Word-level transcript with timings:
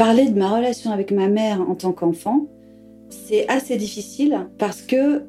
Parler 0.00 0.30
de 0.30 0.38
ma 0.38 0.56
relation 0.56 0.92
avec 0.92 1.10
ma 1.10 1.28
mère 1.28 1.60
en 1.60 1.74
tant 1.74 1.92
qu'enfant, 1.92 2.46
c'est 3.10 3.46
assez 3.50 3.76
difficile 3.76 4.46
parce 4.56 4.80
que 4.80 5.24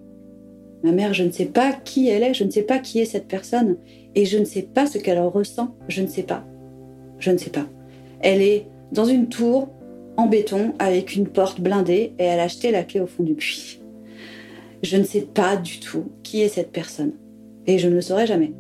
ma 0.81 0.93
mère, 0.93 1.13
je 1.13 1.23
ne 1.23 1.31
sais 1.31 1.47
pas 1.47 1.73
qui 1.73 2.07
elle 2.07 2.23
est, 2.23 2.33
je 2.33 2.45
ne 2.45 2.49
sais 2.49 2.61
pas 2.61 2.79
qui 2.79 3.01
est 3.01 3.05
cette 3.05 3.27
personne 3.27 3.75
et 4.15 4.23
je 4.23 4.37
ne 4.37 4.45
sais 4.45 4.61
pas 4.61 4.85
ce 4.85 4.97
qu'elle 4.97 5.19
ressent, 5.19 5.75
je 5.89 6.01
ne 6.01 6.07
sais 6.07 6.23
pas. 6.23 6.45
Je 7.19 7.31
ne 7.31 7.37
sais 7.37 7.49
pas. 7.49 7.65
Elle 8.21 8.41
est 8.41 8.65
dans 8.93 9.03
une 9.03 9.27
tour 9.27 9.67
en 10.15 10.27
béton 10.27 10.71
avec 10.79 11.17
une 11.17 11.27
porte 11.27 11.59
blindée 11.59 12.13
et 12.17 12.23
elle 12.23 12.39
a 12.39 12.43
acheté 12.43 12.71
la 12.71 12.83
clé 12.83 13.01
au 13.01 13.07
fond 13.07 13.23
du 13.23 13.33
puits. 13.33 13.81
Je 14.83 14.95
ne 14.95 15.03
sais 15.03 15.27
pas 15.33 15.57
du 15.57 15.81
tout 15.81 16.05
qui 16.23 16.43
est 16.43 16.47
cette 16.47 16.71
personne 16.71 17.11
et 17.67 17.77
je 17.77 17.89
ne 17.89 17.95
le 17.95 18.01
saurai 18.01 18.25
jamais. 18.25 18.53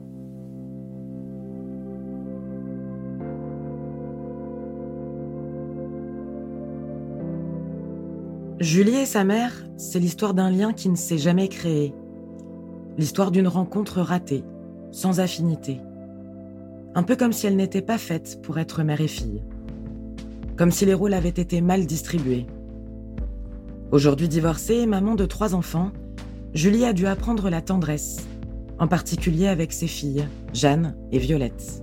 Julie 8.61 8.97
et 8.97 9.07
sa 9.07 9.23
mère, 9.23 9.65
c'est 9.75 9.97
l'histoire 9.97 10.35
d'un 10.35 10.51
lien 10.51 10.71
qui 10.71 10.87
ne 10.87 10.95
s'est 10.95 11.17
jamais 11.17 11.47
créé. 11.47 11.95
L'histoire 12.95 13.31
d'une 13.31 13.47
rencontre 13.47 14.01
ratée, 14.01 14.43
sans 14.91 15.19
affinité. 15.19 15.81
Un 16.93 17.01
peu 17.01 17.15
comme 17.15 17.33
si 17.33 17.47
elle 17.47 17.55
n'était 17.55 17.81
pas 17.81 17.97
faite 17.97 18.39
pour 18.43 18.59
être 18.59 18.83
mère 18.83 19.01
et 19.01 19.07
fille. 19.07 19.41
Comme 20.57 20.69
si 20.69 20.85
les 20.85 20.93
rôles 20.93 21.15
avaient 21.15 21.29
été 21.29 21.59
mal 21.59 21.87
distribués. 21.87 22.45
Aujourd'hui 23.89 24.27
divorcée 24.27 24.75
et 24.75 24.85
maman 24.85 25.15
de 25.15 25.25
trois 25.25 25.55
enfants, 25.55 25.91
Julie 26.53 26.85
a 26.85 26.93
dû 26.93 27.07
apprendre 27.07 27.49
la 27.49 27.63
tendresse, 27.63 28.27
en 28.77 28.87
particulier 28.87 29.47
avec 29.47 29.73
ses 29.73 29.87
filles, 29.87 30.27
Jeanne 30.53 30.95
et 31.11 31.17
Violette. 31.17 31.81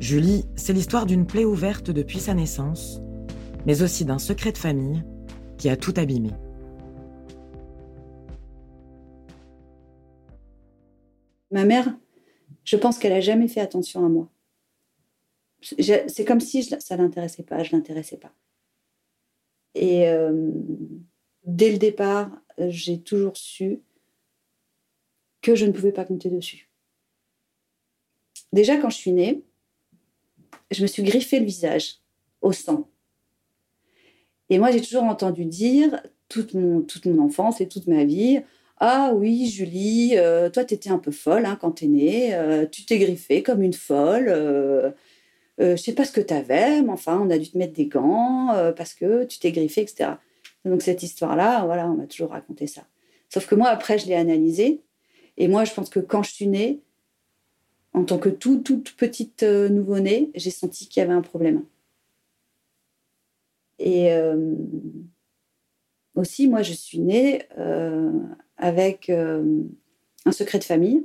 Julie, 0.00 0.44
c'est 0.54 0.74
l'histoire 0.74 1.06
d'une 1.06 1.24
plaie 1.24 1.46
ouverte 1.46 1.90
depuis 1.90 2.20
sa 2.20 2.34
naissance, 2.34 3.00
mais 3.64 3.80
aussi 3.80 4.04
d'un 4.04 4.18
secret 4.18 4.52
de 4.52 4.58
famille 4.58 5.02
a 5.68 5.76
tout 5.76 5.94
abîmé. 5.96 6.30
Ma 11.50 11.64
mère, 11.64 11.94
je 12.64 12.76
pense 12.76 12.98
qu'elle 12.98 13.12
a 13.12 13.20
jamais 13.20 13.48
fait 13.48 13.60
attention 13.60 14.04
à 14.04 14.08
moi. 14.08 14.30
C'est 15.60 16.24
comme 16.24 16.40
si 16.40 16.62
ça 16.64 16.96
l'intéressait 16.96 17.44
pas, 17.44 17.62
je 17.62 17.72
l'intéressais 17.76 18.16
pas. 18.16 18.32
Et 19.74 20.08
euh, 20.08 20.50
dès 21.44 21.70
le 21.70 21.78
départ, 21.78 22.30
j'ai 22.58 23.00
toujours 23.00 23.36
su 23.36 23.80
que 25.40 25.54
je 25.54 25.66
ne 25.66 25.72
pouvais 25.72 25.92
pas 25.92 26.04
compter 26.04 26.30
dessus. 26.30 26.70
Déjà, 28.52 28.76
quand 28.76 28.90
je 28.90 28.96
suis 28.96 29.12
née, 29.12 29.44
je 30.70 30.82
me 30.82 30.86
suis 30.86 31.02
griffé 31.02 31.38
le 31.38 31.46
visage 31.46 32.00
au 32.40 32.52
sang. 32.52 32.88
Et 34.52 34.58
moi, 34.58 34.70
j'ai 34.70 34.82
toujours 34.82 35.04
entendu 35.04 35.46
dire, 35.46 36.02
toute 36.28 36.52
mon, 36.52 36.82
toute 36.82 37.06
mon 37.06 37.24
enfance 37.24 37.62
et 37.62 37.68
toute 37.68 37.86
ma 37.86 38.04
vie, 38.04 38.42
ah 38.80 39.12
oui, 39.14 39.48
Julie, 39.48 40.12
euh, 40.18 40.50
toi, 40.50 40.62
tu 40.66 40.74
étais 40.74 40.90
un 40.90 40.98
peu 40.98 41.10
folle 41.10 41.46
hein, 41.46 41.56
quand 41.58 41.72
tu 41.72 41.86
es 41.86 41.88
née. 41.88 42.34
Euh, 42.34 42.66
tu 42.66 42.84
t'es 42.84 42.98
griffée 42.98 43.42
comme 43.42 43.62
une 43.62 43.72
folle. 43.72 44.26
Euh, 44.28 44.90
je 45.58 45.76
sais 45.76 45.94
pas 45.94 46.04
ce 46.04 46.12
que 46.12 46.20
tu 46.20 46.34
avais, 46.34 46.82
mais 46.82 46.90
enfin, 46.90 47.18
on 47.18 47.30
a 47.30 47.38
dû 47.38 47.50
te 47.50 47.56
mettre 47.56 47.72
des 47.72 47.86
gants 47.86 48.48
parce 48.76 48.92
que 48.92 49.24
tu 49.24 49.38
t'es 49.38 49.52
griffée, 49.52 49.80
etc. 49.80 50.10
Donc, 50.66 50.82
cette 50.82 51.02
histoire-là, 51.02 51.64
voilà, 51.64 51.88
on 51.88 51.94
m'a 51.94 52.06
toujours 52.06 52.32
raconté 52.32 52.66
ça. 52.66 52.82
Sauf 53.30 53.46
que 53.46 53.54
moi, 53.54 53.68
après, 53.68 53.96
je 53.96 54.06
l'ai 54.06 54.16
analysée. 54.16 54.82
Et 55.38 55.48
moi, 55.48 55.64
je 55.64 55.72
pense 55.72 55.88
que 55.88 56.00
quand 56.00 56.22
je 56.22 56.32
suis 56.32 56.46
née, 56.46 56.82
en 57.94 58.04
tant 58.04 58.18
que 58.18 58.28
toute 58.28 58.96
petite 58.96 59.44
nouveau-née, 59.44 60.30
j'ai 60.34 60.50
senti 60.50 60.88
qu'il 60.88 61.00
y 61.00 61.04
avait 61.04 61.14
un 61.14 61.22
problème. 61.22 61.62
Et 63.84 64.12
euh, 64.12 64.54
aussi, 66.14 66.46
moi, 66.46 66.62
je 66.62 66.72
suis 66.72 67.00
née 67.00 67.42
euh, 67.58 68.12
avec 68.56 69.10
euh, 69.10 69.64
un 70.24 70.30
secret 70.30 70.60
de 70.60 70.64
famille. 70.64 71.04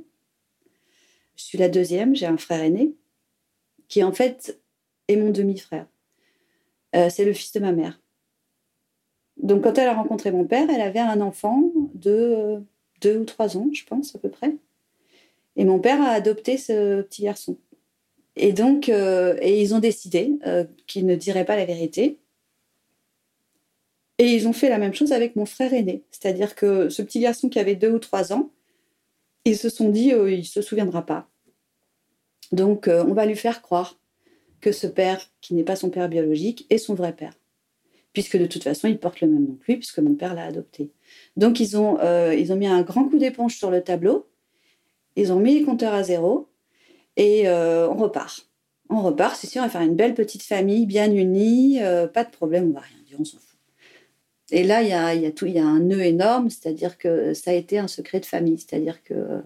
Je 1.34 1.42
suis 1.42 1.58
la 1.58 1.68
deuxième, 1.68 2.14
j'ai 2.14 2.26
un 2.26 2.36
frère 2.36 2.62
aîné, 2.62 2.94
qui 3.88 4.04
en 4.04 4.12
fait 4.12 4.60
est 5.08 5.16
mon 5.16 5.30
demi-frère. 5.30 5.86
c'est 6.92 7.24
le 7.24 7.32
fils 7.32 7.52
de 7.52 7.60
ma 7.60 7.72
mère. 7.72 8.00
Donc 9.36 9.62
quand 9.62 9.78
elle 9.78 9.88
a 9.88 9.94
rencontré 9.94 10.32
mon 10.32 10.44
père, 10.44 10.68
elle 10.68 10.80
avait 10.80 10.98
un 10.98 11.20
enfant 11.20 11.72
de 11.94 12.62
deux 13.00 13.18
ou 13.18 13.24
trois 13.24 13.56
ans, 13.56 13.68
je 13.72 13.84
pense, 13.84 14.14
à 14.16 14.18
peu 14.18 14.28
près. 14.28 14.56
Et 15.54 15.64
mon 15.64 15.78
père 15.78 16.02
a 16.02 16.10
adopté 16.10 16.56
ce 16.56 17.02
petit 17.02 17.22
garçon. 17.22 17.56
Et 18.34 18.52
donc, 18.52 18.88
et 18.88 19.62
ils 19.62 19.74
ont 19.74 19.80
décidé 19.80 20.38
qu'il 20.88 21.06
ne 21.06 21.14
dirait 21.14 21.44
pas 21.44 21.56
la 21.56 21.66
vérité. 21.66 22.18
Et 24.18 24.34
ils 24.34 24.48
ont 24.48 24.52
fait 24.52 24.68
la 24.68 24.78
même 24.78 24.94
chose 24.94 25.12
avec 25.12 25.36
mon 25.36 25.46
frère 25.46 25.72
aîné. 25.72 26.02
C'est-à-dire 26.10 26.56
que 26.56 26.88
ce 26.88 27.02
petit 27.02 27.20
garçon 27.20 27.48
qui 27.48 27.60
avait 27.60 27.76
deux 27.76 27.92
ou 27.92 28.00
trois 28.00 28.32
ans, 28.32 28.50
ils 29.44 29.56
se 29.56 29.68
sont 29.68 29.88
dit, 29.88 30.12
euh, 30.12 30.30
il 30.30 30.40
ne 30.40 30.44
se 30.44 30.60
souviendra 30.60 31.06
pas. 31.06 31.28
Donc, 32.50 32.88
euh, 32.88 33.04
on 33.06 33.14
va 33.14 33.26
lui 33.26 33.36
faire 33.36 33.62
croire 33.62 33.98
que 34.60 34.72
ce 34.72 34.88
père, 34.88 35.20
qui 35.40 35.54
n'est 35.54 35.62
pas 35.62 35.76
son 35.76 35.90
père 35.90 36.08
biologique, 36.08 36.66
est 36.68 36.78
son 36.78 36.94
vrai 36.94 37.12
père. 37.14 37.32
Puisque 38.12 38.36
de 38.36 38.46
toute 38.46 38.64
façon, 38.64 38.88
il 38.88 38.98
porte 38.98 39.20
le 39.20 39.28
même 39.28 39.46
nom 39.46 39.54
que 39.54 39.66
lui, 39.68 39.76
puisque 39.76 40.00
mon 40.00 40.14
père 40.14 40.34
l'a 40.34 40.46
adopté. 40.46 40.90
Donc, 41.36 41.60
ils 41.60 41.76
ont, 41.76 41.98
euh, 42.00 42.34
ils 42.34 42.52
mis 42.56 42.66
un 42.66 42.82
grand 42.82 43.04
coup 43.08 43.18
d'éponge 43.18 43.56
sur 43.56 43.70
le 43.70 43.82
tableau. 43.84 44.26
Ils 45.14 45.32
ont 45.32 45.38
mis 45.38 45.58
les 45.58 45.64
compteurs 45.64 45.94
à 45.94 46.02
zéro. 46.02 46.48
Et 47.16 47.48
on 47.48 47.96
repart. 47.96 48.48
On 48.90 49.02
repart, 49.02 49.34
c'est 49.34 49.48
sûr, 49.48 49.60
on 49.60 49.64
va 49.64 49.70
faire 49.70 49.80
une 49.80 49.96
belle 49.96 50.14
petite 50.14 50.44
famille, 50.44 50.86
bien 50.86 51.12
unie. 51.12 51.80
pas 52.14 52.22
de 52.22 52.30
problème, 52.30 52.68
on 52.70 52.74
va 52.74 52.80
rien 52.80 53.02
dire, 53.04 53.16
on 53.18 53.24
s'en 53.24 53.38
fout. 53.38 53.47
Et 54.50 54.64
là, 54.64 54.82
il 54.82 54.88
y 54.88 55.58
a, 55.58 55.66
un 55.66 55.80
nœud 55.80 56.00
énorme, 56.00 56.48
c'est-à-dire 56.48 56.96
que 56.96 57.34
ça 57.34 57.50
a 57.50 57.54
été 57.54 57.78
un 57.78 57.88
secret 57.88 58.20
de 58.20 58.26
famille. 58.26 58.58
C'est-à-dire 58.58 59.02
que 59.02 59.42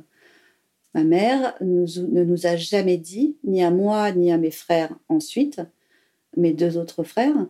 ma 0.94 1.02
mère 1.02 1.54
ne 1.60 2.24
nous 2.24 2.46
a 2.46 2.56
jamais 2.56 2.98
dit, 2.98 3.36
ni 3.44 3.62
à 3.64 3.70
moi, 3.70 4.12
ni 4.12 4.30
à 4.30 4.38
mes 4.38 4.50
frères 4.50 4.94
ensuite, 5.08 5.60
mes 6.36 6.52
deux 6.52 6.78
autres 6.78 7.02
frères, 7.02 7.46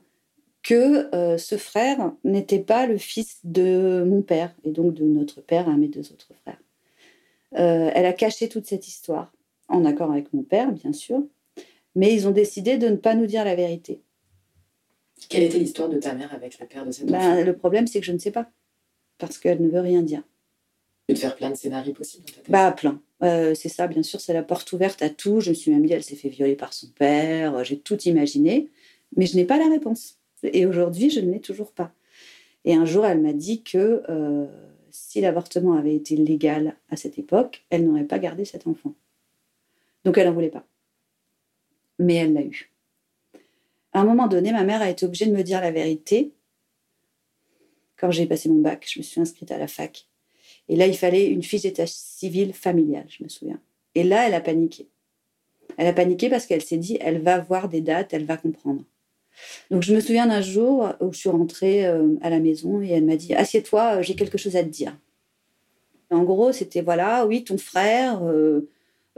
que 0.63 1.15
euh, 1.15 1.39
ce 1.39 1.57
frère 1.57 2.13
n'était 2.25 2.61
pas 2.61 2.87
le 2.87 2.97
fils 2.97 3.41
de 3.45 4.05
mon 4.07 4.23
père, 4.23 4.55
et 4.65 4.71
donc 4.71 4.95
de 4.95 5.05
notre 5.05 5.41
père 5.41 5.69
à 5.69 5.77
mes 5.77 5.89
deux 5.89 6.13
autres 6.13 6.33
frères. 6.43 6.61
Euh, 7.59 7.91
elle 7.95 8.07
a 8.07 8.13
caché 8.13 8.49
toute 8.49 8.67
cette 8.67 8.87
histoire, 8.89 9.33
en 9.69 9.84
accord 9.84 10.11
avec 10.11 10.33
mon 10.33 10.43
père, 10.43 10.73
bien 10.73 10.93
sûr, 10.93 11.23
mais 11.95 12.15
ils 12.15 12.27
ont 12.29 12.33
décidé 12.33 12.79
de 12.79 12.89
ne 12.89 12.97
pas 12.97 13.15
nous 13.15 13.27
dire 13.27 13.45
la 13.45 13.55
vérité. 13.55 14.01
Quelle 15.28 15.45
était 15.45 15.59
l'histoire 15.59 15.89
de 15.89 15.99
ta 15.99 16.15
mère 16.15 16.34
avec 16.34 16.59
le 16.59 16.67
père 16.67 16.84
de 16.84 16.91
cette 16.91 17.06
ben, 17.06 17.19
enfant? 17.19 17.45
Le 17.45 17.56
problème, 17.56 17.87
c'est 17.87 18.00
que 18.00 18.06
je 18.06 18.12
ne 18.12 18.19
sais 18.19 18.31
pas. 18.31 18.50
Parce 19.19 19.39
qu'elle 19.39 19.62
ne 19.62 19.69
veut 19.69 19.81
rien 19.81 20.03
dire. 20.03 20.23
Tu 21.09 21.15
te 21.15 21.21
faire 21.21 21.37
plein 21.37 21.50
de 21.50 21.56
scénarios 21.56 21.93
possibles 21.93 22.25
dans 22.27 22.33
ta 22.33 22.41
tête? 22.41 22.50
Bah, 22.50 22.73
plein. 22.73 23.00
Euh, 23.22 23.55
c'est 23.55 23.69
ça, 23.69 23.87
bien 23.87 24.03
sûr, 24.03 24.21
c'est 24.21 24.33
la 24.33 24.43
porte 24.43 24.72
ouverte 24.72 25.03
à 25.03 25.11
tout. 25.11 25.41
Je 25.41 25.51
me 25.51 25.55
suis 25.55 25.71
même 25.71 25.87
dit, 25.87 25.93
elle 25.93 26.03
s'est 26.03 26.17
fait 26.17 26.28
violer 26.28 26.56
par 26.56 26.72
son 26.72 26.89
père. 26.89 27.65
J'ai 27.65 27.78
tout 27.78 28.01
imaginé. 28.03 28.69
Mais 29.17 29.27
je 29.27 29.37
n'ai 29.37 29.45
pas 29.45 29.59
la 29.59 29.69
réponse. 29.69 30.19
Et 30.43 30.67
aujourd'hui, 30.67 31.11
je 31.11 31.21
ne 31.21 31.31
l'ai 31.31 31.41
toujours 31.41 31.72
pas. 31.72 31.93
Et 32.65 32.75
un 32.75 32.84
jour, 32.84 33.06
elle 33.06 33.21
m'a 33.21 33.33
dit 33.33 33.62
que 33.62 34.03
euh, 34.09 34.47
si 34.91 35.21
l'avortement 35.21 35.75
avait 35.75 35.95
été 35.95 36.17
légal 36.17 36.77
à 36.91 36.97
cette 36.97 37.19
époque, 37.19 37.65
elle 37.71 37.87
n'aurait 37.87 38.05
pas 38.05 38.19
gardé 38.19 38.45
cet 38.45 38.67
enfant. 38.67 38.95
Donc, 40.05 40.19
elle 40.19 40.27
n'en 40.27 40.33
voulait 40.33 40.49
pas. 40.49 40.67
Mais 41.99 42.15
elle 42.15 42.33
l'a 42.33 42.43
eu. 42.43 42.72
À 43.92 44.00
un 44.00 44.04
moment 44.04 44.26
donné, 44.26 44.53
ma 44.53 44.64
mère 44.64 44.82
a 44.82 44.91
été 44.91 45.04
obligée 45.04 45.26
de 45.26 45.32
me 45.32 45.42
dire 45.42 45.60
la 45.60 45.70
vérité. 45.70 46.32
Quand 47.97 48.10
j'ai 48.10 48.26
passé 48.26 48.48
mon 48.48 48.60
bac, 48.60 48.86
je 48.91 48.98
me 48.98 49.03
suis 49.03 49.20
inscrite 49.20 49.53
à 49.53 49.58
la 49.58 49.69
fac. 49.69 50.08
Et 50.69 50.76
là, 50.76 50.86
il 50.86 50.97
fallait 50.97 51.26
une 51.26 51.42
fiche 51.42 51.62
d'état 51.62 51.86
civil 51.86 52.53
familial, 52.53 53.04
je 53.09 53.22
me 53.22 53.28
souviens. 53.28 53.60
Et 53.94 54.04
là, 54.04 54.27
elle 54.27 54.34
a 54.34 54.41
paniqué. 54.41 54.89
Elle 55.77 55.86
a 55.86 55.92
paniqué 55.92 56.30
parce 56.30 56.47
qu'elle 56.47 56.62
s'est 56.62 56.78
dit, 56.78 56.98
elle 57.00 57.21
va 57.21 57.39
voir 57.39 57.68
des 57.68 57.80
dates, 57.80 58.12
elle 58.15 58.24
va 58.24 58.36
comprendre. 58.36 58.83
Donc, 59.71 59.83
je 59.83 59.95
me 59.95 60.00
souviens 60.00 60.27
d'un 60.27 60.42
jour 60.42 60.88
où 61.00 61.12
je 61.12 61.18
suis 61.18 61.28
rentrée 61.28 61.86
euh, 61.86 62.16
à 62.21 62.30
la 62.30 62.38
maison 62.38 62.83
et 62.83 62.88
elle 62.88 63.04
m'a 63.04 63.16
dit, 63.16 63.34
assieds-toi, 63.34 63.97
euh, 63.97 64.03
j'ai 64.03 64.15
quelque 64.15 64.38
chose 64.38 64.56
à 64.56 64.62
te 64.62 64.68
dire. 64.68 64.97
En 66.10 66.24
gros, 66.24 66.53
c'était, 66.53 66.83
voilà, 66.83 67.27
oui, 67.27 67.45
ton 67.45 67.56
frère, 67.56 68.22
euh, 68.24 68.68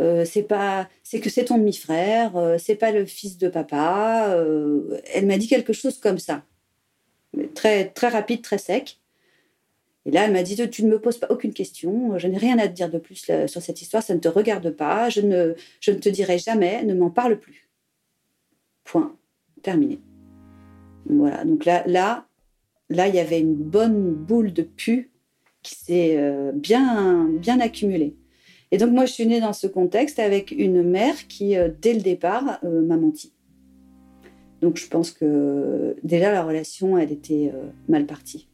euh, 0.00 0.25
c'est 0.25 0.43
pas, 0.43 0.88
c'est 1.05 1.20
que 1.20 1.31
c'est 1.31 1.44
ton 1.44 1.58
demi-frère, 1.58 2.37
euh, 2.37 2.58
c'est 2.58 2.75
pas 2.75 2.91
le 2.91 3.05
fils 3.06 3.38
de 3.38 3.49
papa. 3.49 4.35
Euh, 4.35 5.00
elle 5.12 5.26
m'a 5.26 5.38
dit 5.38 5.46
quelque 5.46 5.73
chose 5.73 5.99
comme 5.99 6.19
ça, 6.19 6.43
très 7.55 7.88
très 7.91 8.08
rapide, 8.08 8.43
très 8.43 8.58
sec. 8.58 9.00
Et 10.06 10.11
là, 10.11 10.25
elle 10.25 10.32
m'a 10.32 10.43
dit 10.43 10.56
tu 10.69 10.85
ne 10.85 10.91
me 10.91 11.00
poses 11.00 11.19
pas 11.19 11.29
aucune 11.31 11.55
question, 11.55 12.19
je 12.19 12.29
n'ai 12.29 12.37
rien 12.38 12.58
à 12.58 12.69
te 12.69 12.75
dire 12.75 12.91
de 12.91 12.99
plus 12.99 13.31
sur 13.46 13.62
cette 13.62 13.81
histoire, 13.81 14.02
ça 14.02 14.14
ne 14.14 14.20
te 14.20 14.29
regarde 14.29 14.70
pas, 14.70 15.08
je 15.08 15.20
ne, 15.23 15.55
je 15.81 15.93
ne 15.93 15.99
te 15.99 16.11
dirai 16.11 16.38
jamais, 16.38 16.85
ne 16.85 16.94
m'en 16.94 17.11
parle 17.11 17.38
plus. 17.38 17.70
Point, 18.85 19.17
terminé. 19.62 20.00
Voilà, 21.06 21.44
donc 21.44 21.64
là, 21.64 21.85
là, 21.87 22.26
là, 22.91 23.08
il 23.08 23.14
y 23.14 23.19
avait 23.19 23.41
une 23.41 23.55
bonne 23.55 24.12
boule 24.12 24.52
de 24.52 24.62
pu 24.62 25.11
qui 25.62 25.75
s'est 25.75 26.52
bien, 26.52 27.25
bien 27.31 27.61
accumulée. 27.61 28.14
Et 28.75 28.76
donc 28.76 28.91
moi, 28.91 29.06
je 29.06 29.12
suis 29.12 29.25
née 29.25 29.41
dans 29.41 29.53
ce 29.53 29.69
contexte 29.69 30.19
avec 30.19 30.50
une 30.50 30.82
mère 30.82 31.29
qui, 31.29 31.56
euh, 31.56 31.69
dès 31.81 31.94
le 31.94 32.00
départ, 32.00 32.59
euh, 32.65 32.82
m'a 32.82 32.97
menti. 32.97 33.32
Donc 34.62 34.79
je 34.79 34.88
pense 34.88 35.12
que 35.12 35.94
déjà 36.03 36.32
la 36.32 36.43
relation, 36.43 36.99
elle 36.99 37.12
était 37.12 37.53
euh, 37.55 37.69
mal 37.88 38.05
partie. 38.05 38.49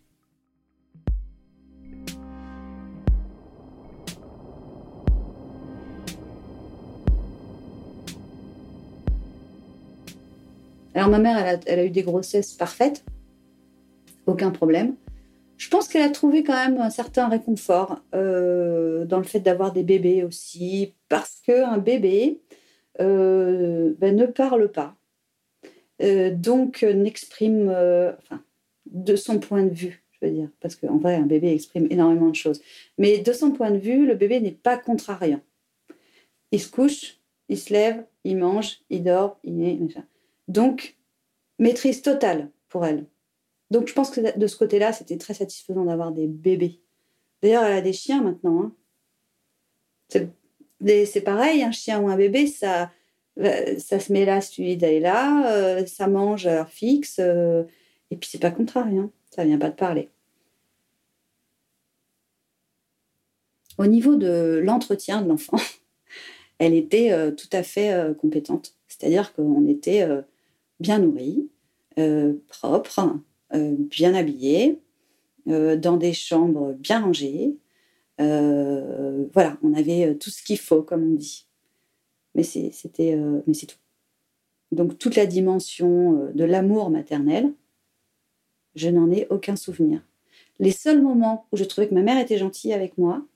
Alors 10.92 11.08
ma 11.08 11.18
mère, 11.18 11.60
elle 11.64 11.78
a, 11.78 11.84
eu 11.86 11.88
des 11.88 12.02
grossesses 12.02 12.52
parfaites, 12.52 13.06
aucun 14.26 14.50
problème. 14.50 14.96
Je 15.60 15.68
pense 15.68 15.88
qu'elle 15.88 16.00
a 16.00 16.08
trouvé 16.08 16.42
quand 16.42 16.54
même 16.54 16.80
un 16.80 16.88
certain 16.88 17.28
réconfort 17.28 18.00
euh, 18.14 19.04
dans 19.04 19.18
le 19.18 19.24
fait 19.24 19.40
d'avoir 19.40 19.74
des 19.74 19.82
bébés 19.82 20.24
aussi, 20.24 20.94
parce 21.10 21.42
qu'un 21.42 21.76
bébé 21.76 22.40
euh, 22.98 23.92
ben, 23.98 24.16
ne 24.16 24.24
parle 24.24 24.72
pas, 24.72 24.96
euh, 26.00 26.30
donc 26.30 26.82
n'exprime, 26.82 27.66
de 28.86 29.16
son 29.16 29.38
point 29.38 29.62
de 29.64 29.74
vue, 29.74 30.02
je 30.12 30.26
veux 30.26 30.32
dire, 30.32 30.48
parce 30.60 30.76
qu'en 30.76 30.96
vrai, 30.96 31.16
un 31.16 31.26
bébé 31.26 31.52
exprime 31.52 31.88
énormément 31.90 32.30
de 32.30 32.36
choses. 32.36 32.62
Mais 32.96 33.18
de 33.18 33.32
son 33.34 33.50
point 33.50 33.70
de 33.70 33.76
vue, 33.76 34.06
le 34.06 34.14
bébé 34.14 34.40
n'est 34.40 34.52
pas 34.52 34.78
contrariant. 34.78 35.42
Il 36.52 36.60
se 36.60 36.70
couche, 36.70 37.18
il 37.50 37.58
se 37.58 37.70
lève, 37.70 38.02
il 38.24 38.38
mange, 38.38 38.80
il 38.88 39.04
dort, 39.04 39.38
il 39.44 39.62
est... 39.62 39.78
Donc, 40.48 40.96
maîtrise 41.58 42.00
totale 42.00 42.48
pour 42.70 42.86
elle. 42.86 43.04
Donc, 43.70 43.88
je 43.88 43.92
pense 43.94 44.10
que 44.10 44.38
de 44.38 44.46
ce 44.46 44.56
côté-là, 44.56 44.92
c'était 44.92 45.16
très 45.16 45.34
satisfaisant 45.34 45.84
d'avoir 45.84 46.12
des 46.12 46.26
bébés. 46.26 46.80
D'ailleurs, 47.42 47.64
elle 47.64 47.78
a 47.78 47.80
des 47.80 47.92
chiens 47.92 48.22
maintenant. 48.22 48.62
Hein. 48.62 48.72
C'est 50.82 51.20
pareil, 51.20 51.62
un 51.62 51.70
chien 51.70 52.00
ou 52.00 52.08
un 52.08 52.16
bébé, 52.16 52.46
ça, 52.46 52.90
euh, 53.38 53.78
ça 53.78 54.00
se 54.00 54.12
met 54.12 54.24
là, 54.24 54.40
celui 54.40 54.76
d'aller 54.76 55.00
là, 55.00 55.52
euh, 55.52 55.86
ça 55.86 56.08
mange 56.08 56.46
à 56.46 56.60
heure 56.60 56.70
fixe, 56.70 57.18
euh, 57.20 57.64
et 58.10 58.16
puis 58.16 58.28
c'est 58.30 58.40
pas 58.40 58.50
contrariant, 58.50 59.04
hein. 59.04 59.10
ça 59.30 59.44
vient 59.44 59.58
pas 59.58 59.70
de 59.70 59.76
parler. 59.76 60.08
Au 63.78 63.86
niveau 63.86 64.16
de 64.16 64.60
l'entretien 64.62 65.22
de 65.22 65.28
l'enfant, 65.28 65.58
elle 66.58 66.74
était 66.74 67.34
tout 67.34 67.48
à 67.52 67.62
fait 67.62 68.14
compétente. 68.20 68.74
C'est-à-dire 68.88 69.32
qu'on 69.32 69.66
était 69.66 70.06
bien 70.80 70.98
nourris, 70.98 71.48
propres, 72.48 72.98
euh, 72.98 73.14
bien 73.52 74.14
habillés, 74.14 74.78
euh, 75.48 75.76
dans 75.76 75.96
des 75.96 76.12
chambres 76.12 76.72
bien 76.74 77.00
rangées. 77.00 77.56
voilà, 78.18 79.58
on 79.62 79.74
avait 79.74 80.14
tout 80.16 80.30
ce 80.30 80.42
qu'il 80.42 80.58
faut, 80.58 80.82
comme 80.82 81.12
on 81.12 81.14
dit. 81.14 81.46
Mais 82.34 82.42
mais 82.54 83.54
c'est 83.54 83.66
tout. 83.66 83.78
Donc 84.72 84.98
toute 84.98 85.16
la 85.16 85.26
dimension 85.26 86.30
de 86.32 86.44
l'amour 86.44 86.90
maternel, 86.90 87.52
je 88.76 88.88
n'en 88.88 89.10
ai 89.10 89.26
aucun 89.30 89.56
souvenir. 89.56 90.02
Les 90.60 90.70
seuls 90.70 91.02
moments 91.02 91.46
où 91.52 91.56
je 91.56 91.64
trouvais 91.64 91.88
que 91.88 91.94
ma 91.94 92.02
mère 92.02 92.18
était 92.18 92.38
gentille 92.38 92.72
avec 92.72 92.98
moi, 92.98 93.26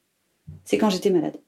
c'est 0.64 0.78
quand 0.78 0.90
j'étais 0.90 1.10
malade. 1.10 1.38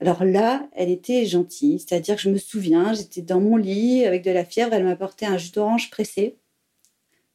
Alors 0.00 0.24
là, 0.24 0.66
elle 0.72 0.90
était 0.90 1.26
gentille, 1.26 1.78
c'est-à-dire 1.78 2.16
que 2.16 2.22
je 2.22 2.30
me 2.30 2.38
souviens, 2.38 2.94
j'étais 2.94 3.20
dans 3.20 3.40
mon 3.40 3.56
lit 3.56 4.06
avec 4.06 4.24
de 4.24 4.30
la 4.30 4.46
fièvre, 4.46 4.72
elle 4.72 4.84
m'apportait 4.84 5.26
un 5.26 5.36
jus 5.36 5.52
d'orange 5.52 5.90
pressé. 5.90 6.36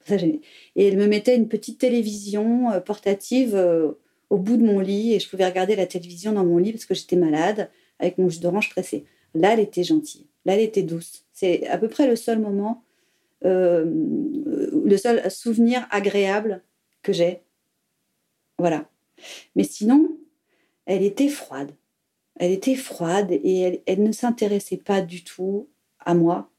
Et 0.10 0.88
elle 0.88 0.98
me 0.98 1.08
mettait 1.08 1.36
une 1.36 1.48
petite 1.48 1.80
télévision 1.80 2.72
euh, 2.72 2.80
portative 2.80 3.56
euh, 3.56 3.94
au 4.30 4.38
bout 4.38 4.58
de 4.58 4.64
mon 4.64 4.80
lit 4.80 5.14
et 5.14 5.20
je 5.20 5.30
pouvais 5.30 5.46
regarder 5.46 5.76
la 5.76 5.86
télévision 5.88 6.32
dans 6.32 6.46
mon 6.46 6.58
lit 6.58 6.72
parce 6.72 6.86
que 6.86 6.94
j'étais 6.94 7.16
malade 7.16 7.70
avec 8.00 8.18
mon 8.18 8.30
jus 8.30 8.40
d'orange 8.40 8.70
pressé. 8.70 9.06
Là, 9.34 9.54
elle 9.54 9.60
était 9.60 9.84
gentille. 9.84 10.28
Là, 10.46 10.54
elle 10.54 10.62
était 10.62 10.84
douce. 10.84 11.26
C'est 11.34 11.68
à 11.68 11.78
peu 11.78 11.88
près 11.88 12.08
le 12.08 12.16
seul 12.16 12.40
moment, 12.40 12.84
euh, 13.46 13.86
le 13.86 14.98
seul 14.98 15.30
souvenir 15.32 15.88
agréable 15.92 16.64
que 17.02 17.14
j'ai. 17.14 17.42
Voilà. 18.58 18.90
Mais 19.56 19.64
sinon, 19.64 20.18
elle 20.86 21.04
était 21.04 21.30
froide 21.30 21.72
elle 22.38 22.52
était 22.52 22.76
froide 22.76 23.32
et 23.32 23.82
elle, 23.86 24.04
ne 24.04 24.12
s'intéressait 24.12 24.78
pas 24.78 25.02
du 25.02 25.24
tout 25.24 25.70
à 26.00 26.14
moi, 26.14 26.50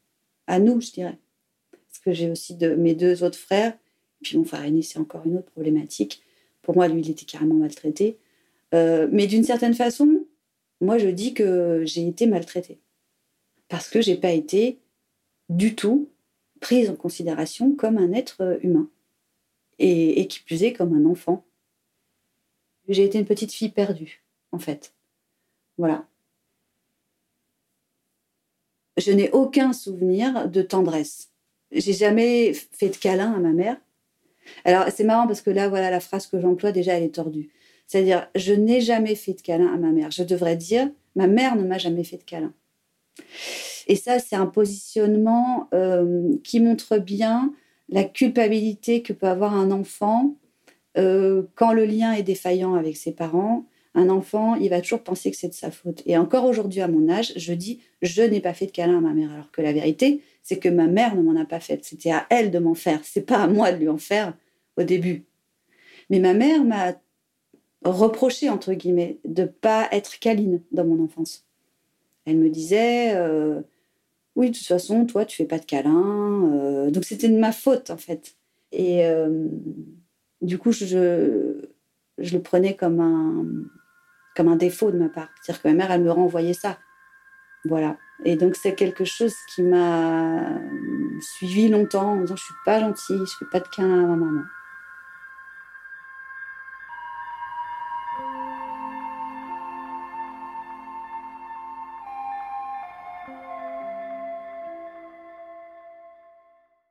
à 0.47 0.59
nous, 0.59 0.81
je 0.81 0.91
dirais. 0.91 1.19
Parce 1.97 2.03
que 2.03 2.13
j'ai 2.13 2.29
aussi 2.29 2.53
de, 2.53 2.75
mes 2.75 2.93
deux 2.93 3.23
autres 3.23 3.39
frères, 3.39 3.75
puis 4.21 4.37
mon 4.37 4.43
frère 4.43 4.63
aîné, 4.63 4.83
c'est 4.83 4.99
encore 4.99 5.25
une 5.25 5.37
autre 5.37 5.49
problématique. 5.49 6.21
Pour 6.61 6.75
moi, 6.75 6.87
lui, 6.87 7.01
il 7.01 7.09
était 7.09 7.25
carrément 7.25 7.55
maltraité. 7.55 8.19
Euh, 8.75 9.07
mais 9.11 9.25
d'une 9.25 9.43
certaine 9.43 9.73
façon, 9.73 10.27
moi, 10.79 10.99
je 10.99 11.07
dis 11.07 11.33
que 11.33 11.81
j'ai 11.85 12.07
été 12.07 12.27
maltraitée. 12.27 12.79
Parce 13.67 13.89
que 13.89 13.99
j'ai 13.99 14.15
pas 14.15 14.31
été 14.31 14.77
du 15.49 15.73
tout 15.73 16.07
prise 16.59 16.91
en 16.91 16.95
considération 16.95 17.73
comme 17.73 17.97
un 17.97 18.13
être 18.13 18.59
humain. 18.61 18.91
Et, 19.79 20.21
et 20.21 20.27
qui 20.27 20.41
plus 20.41 20.61
est, 20.61 20.73
comme 20.73 20.93
un 20.93 21.09
enfant. 21.09 21.45
J'ai 22.87 23.05
été 23.05 23.17
une 23.17 23.25
petite 23.25 23.51
fille 23.51 23.69
perdue, 23.69 24.23
en 24.51 24.59
fait. 24.59 24.93
Voilà. 25.79 26.07
Je 28.97 29.11
n'ai 29.11 29.31
aucun 29.31 29.73
souvenir 29.73 30.47
de 30.47 30.61
tendresse. 30.61 31.31
J'ai 31.71 31.93
jamais 31.93 32.53
fait 32.53 32.89
de 32.89 32.95
câlin 32.95 33.33
à 33.33 33.39
ma 33.39 33.51
mère. 33.51 33.77
Alors, 34.63 34.85
c'est 34.93 35.03
marrant 35.03 35.27
parce 35.27 35.41
que 35.41 35.49
là, 35.49 35.67
voilà, 35.67 35.91
la 35.91 35.99
phrase 35.99 36.27
que 36.27 36.39
j'emploie, 36.39 36.71
déjà, 36.71 36.93
elle 36.93 37.03
est 37.03 37.15
tordue. 37.15 37.49
C'est-à-dire, 37.85 38.29
je 38.35 38.53
n'ai 38.53 38.81
jamais 38.81 39.15
fait 39.15 39.33
de 39.33 39.41
câlin 39.41 39.73
à 39.73 39.77
ma 39.77 39.91
mère. 39.91 40.11
Je 40.11 40.23
devrais 40.23 40.55
dire, 40.55 40.89
ma 41.15 41.27
mère 41.27 41.55
ne 41.55 41.63
m'a 41.63 41.77
jamais 41.77 42.03
fait 42.03 42.17
de 42.17 42.23
câlin. 42.23 42.53
Et 43.87 43.95
ça, 43.95 44.19
c'est 44.19 44.35
un 44.35 44.47
positionnement 44.47 45.69
euh, 45.73 46.35
qui 46.43 46.59
montre 46.59 46.97
bien 46.97 47.53
la 47.89 48.03
culpabilité 48.03 49.01
que 49.01 49.13
peut 49.13 49.27
avoir 49.27 49.53
un 49.53 49.71
enfant 49.71 50.35
euh, 50.97 51.43
quand 51.55 51.73
le 51.73 51.85
lien 51.85 52.13
est 52.13 52.23
défaillant 52.23 52.75
avec 52.75 52.97
ses 52.97 53.13
parents 53.13 53.65
un 53.97 54.09
enfant, 54.09 54.53
il 54.55 54.69
va 54.69 54.79
toujours 54.79 55.01
penser 55.01 55.31
que 55.31 55.37
c'est 55.37 55.47
de 55.47 55.55
sa 55.55 55.71
faute. 55.71 56.03
Et 56.05 56.17
encore 56.17 56.45
aujourd'hui, 56.45 56.81
à 56.81 56.87
mon 56.87 57.09
âge, 57.09 57.33
je 57.35 57.51
dis, 57.53 57.81
je 58.03 58.21
n'ai 58.21 58.41
pas 58.41 58.53
fait 58.53 58.67
de 58.67 58.71
câlin 58.71 58.99
à 58.99 59.01
ma 59.01 59.13
mère. 59.13 59.31
Alors 59.31 59.51
que 59.51 59.59
la 59.59 59.73
vérité, 59.73 60.21
c'est 60.47 60.59
que 60.59 60.69
ma 60.69 60.87
mère 60.87 61.13
ne 61.17 61.21
m'en 61.21 61.37
a 61.37 61.43
pas 61.43 61.59
fait. 61.59 61.83
C'était 61.83 62.11
à 62.11 62.25
elle 62.29 62.51
de 62.51 62.59
m'en 62.59 62.73
faire. 62.73 63.01
C'est 63.03 63.25
pas 63.25 63.39
à 63.43 63.47
moi 63.47 63.73
de 63.73 63.79
lui 63.79 63.89
en 63.89 63.97
faire 63.97 64.33
au 64.77 64.83
début. 64.83 65.25
Mais 66.09 66.19
ma 66.19 66.33
mère 66.33 66.63
m'a 66.63 66.93
reproché, 67.83 68.49
entre 68.49 68.71
guillemets, 68.71 69.19
de 69.25 69.43
pas 69.43 69.89
être 69.91 70.19
câline 70.19 70.61
dans 70.71 70.85
mon 70.85 71.03
enfance. 71.03 71.45
Elle 72.23 72.37
me 72.37 72.49
disait, 72.49 73.13
euh, 73.13 73.59
oui, 74.37 74.51
de 74.51 74.57
toute 74.57 74.65
façon, 74.65 75.05
toi, 75.05 75.25
tu 75.25 75.35
fais 75.35 75.43
pas 75.43 75.59
de 75.59 75.65
câlin. 75.65 76.53
Euh, 76.53 76.91
donc 76.91 77.03
c'était 77.03 77.27
de 77.27 77.37
ma 77.37 77.51
faute, 77.51 77.89
en 77.89 77.97
fait. 77.97 78.37
Et 78.71 79.05
euh, 79.05 79.49
du 80.41 80.57
coup, 80.57 80.71
je, 80.71 81.67
je 82.17 82.37
le 82.37 82.41
prenais 82.41 82.77
comme 82.77 83.01
un, 83.01 83.45
comme 84.33 84.47
un 84.47 84.55
défaut 84.55 84.91
de 84.91 84.97
ma 84.97 85.09
part. 85.09 85.27
C'est-à-dire 85.41 85.61
que 85.61 85.67
ma 85.67 85.73
mère, 85.73 85.91
elle 85.91 86.03
me 86.03 86.11
renvoyait 86.11 86.53
ça. 86.53 86.77
Voilà. 87.65 87.97
Et 88.25 88.35
donc, 88.35 88.55
c'est 88.55 88.75
quelque 88.75 89.05
chose 89.05 89.35
qui 89.53 89.61
m'a 89.61 90.59
suivi 91.21 91.67
longtemps 91.67 92.13
en 92.13 92.21
disant 92.21 92.35
Je 92.35 92.43
suis 92.43 92.53
pas 92.65 92.79
gentille, 92.79 93.19
je 93.19 93.37
fais 93.37 93.45
pas 93.51 93.59
de 93.59 93.67
câlin 93.67 94.03
à 94.03 94.07
ma 94.07 94.15
maman. 94.15 94.43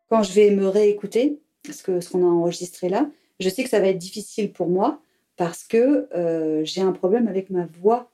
Quand 0.08 0.22
je 0.22 0.32
vais 0.32 0.50
me 0.50 0.68
réécouter, 0.68 1.40
ce 1.68 1.82
qu'on 1.82 2.00
ce 2.00 2.10
qu'on 2.10 2.22
a 2.22 2.30
enregistré 2.30 2.88
là, 2.88 3.10
je 3.40 3.48
sais 3.48 3.64
que 3.64 3.70
ça 3.70 3.80
va 3.80 3.88
être 3.88 3.98
difficile 3.98 4.52
pour 4.52 4.68
moi 4.68 5.00
parce 5.36 5.64
que 5.64 6.08
euh, 6.14 6.64
j'ai 6.64 6.80
un 6.80 6.92
problème 6.92 7.28
avec 7.28 7.50
ma 7.50 7.66
voix. 7.66 8.10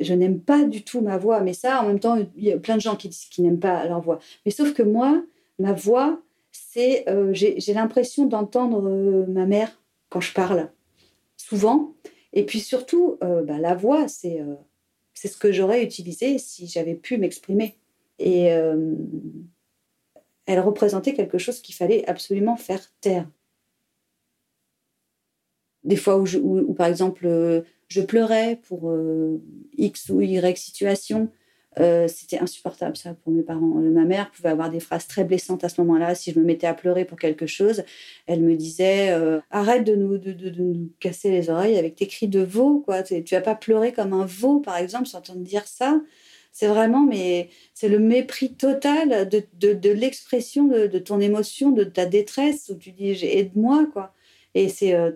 Je 0.00 0.14
n'aime 0.14 0.40
pas 0.40 0.64
du 0.64 0.82
tout 0.82 1.00
ma 1.00 1.18
voix, 1.18 1.40
mais 1.40 1.54
ça, 1.54 1.82
en 1.82 1.86
même 1.86 2.00
temps, 2.00 2.16
il 2.36 2.44
y 2.44 2.52
a 2.52 2.58
plein 2.58 2.76
de 2.76 2.80
gens 2.80 2.96
qui 2.96 3.08
disent 3.08 3.26
qu'ils 3.26 3.44
n'aiment 3.44 3.60
pas 3.60 3.86
leur 3.86 4.00
voix. 4.00 4.18
Mais 4.44 4.50
sauf 4.50 4.74
que 4.74 4.82
moi, 4.82 5.22
ma 5.58 5.72
voix, 5.72 6.20
c'est, 6.50 7.08
euh, 7.08 7.32
j'ai 7.32 7.74
l'impression 7.74 8.26
d'entendre 8.26 8.88
euh, 8.88 9.26
ma 9.28 9.46
mère 9.46 9.80
quand 10.08 10.20
je 10.20 10.32
parle, 10.32 10.70
souvent. 11.36 11.94
Et 12.32 12.44
puis 12.44 12.60
surtout, 12.60 13.16
bah, 13.20 13.58
la 13.58 13.74
voix, 13.76 14.08
c'est 14.08 14.42
c'est 15.14 15.28
ce 15.28 15.36
que 15.36 15.52
j'aurais 15.52 15.84
utilisé 15.84 16.38
si 16.38 16.66
j'avais 16.66 16.96
pu 16.96 17.16
m'exprimer. 17.16 17.76
Et 18.18 18.46
elle 20.46 20.60
représentait 20.60 21.14
quelque 21.14 21.38
chose 21.38 21.60
qu'il 21.60 21.76
fallait 21.76 22.04
absolument 22.08 22.56
faire 22.56 22.80
taire 23.00 23.28
des 25.84 25.96
fois 25.96 26.18
où, 26.18 26.74
par 26.74 26.86
exemple, 26.86 27.26
euh, 27.26 27.62
je 27.88 28.00
pleurais 28.00 28.60
pour 28.68 28.90
euh, 28.90 29.40
X 29.76 30.08
ou 30.10 30.20
Y 30.20 30.58
situation. 30.58 31.30
Euh, 31.80 32.06
c'était 32.06 32.38
insupportable 32.38 32.96
ça 32.96 33.14
pour 33.14 33.32
mes 33.32 33.42
parents. 33.42 33.66
ma 33.66 34.04
mère 34.04 34.30
pouvait 34.30 34.50
avoir 34.50 34.70
des 34.70 34.78
phrases 34.78 35.08
très 35.08 35.24
blessantes 35.24 35.64
à 35.64 35.68
ce 35.68 35.80
moment-là. 35.80 36.14
Si 36.14 36.30
je 36.30 36.38
me 36.38 36.44
mettais 36.44 36.68
à 36.68 36.74
pleurer 36.74 37.04
pour 37.04 37.18
quelque 37.18 37.46
chose, 37.46 37.82
elle 38.26 38.42
me 38.42 38.54
disait 38.54 39.10
arrête 39.50 39.84
de 39.84 39.96
nous, 39.96 40.16
de, 40.16 40.32
de, 40.32 40.50
nous 40.50 40.92
casser 41.00 41.32
les 41.32 41.50
oreilles 41.50 41.76
avec 41.76 41.96
tes 41.96 42.06
cris 42.06 42.28
de 42.28 42.40
veau. 42.40 42.80
Quoi. 42.80 43.02
Tu 43.02 43.24
vas 43.32 43.40
pas 43.40 43.56
pleurer 43.56 43.92
comme 43.92 44.12
un 44.12 44.24
veau, 44.24 44.60
par 44.60 44.76
exemple, 44.76 45.06
sans 45.06 45.18
entendre 45.18 45.40
dire 45.40 45.66
ça. 45.66 46.00
C'est 46.54 46.68
vraiment, 46.68 47.04
mais 47.04 47.50
c'est 47.74 47.88
le 47.88 47.98
mépris 47.98 48.54
total 48.54 49.28
de, 49.28 49.44
de, 49.58 49.90
l'expression 49.90 50.68
de, 50.68 50.98
ton 51.00 51.18
émotion, 51.18 51.72
de 51.72 51.82
ta 51.82 52.06
détresse, 52.06 52.70
où 52.72 52.76
tu 52.76 52.92
dis 52.92 53.10
aide-moi, 53.24 53.86
quoi. 53.92 54.14
Et 54.54 54.68
c'est 54.68 54.94
euh, 54.94 55.10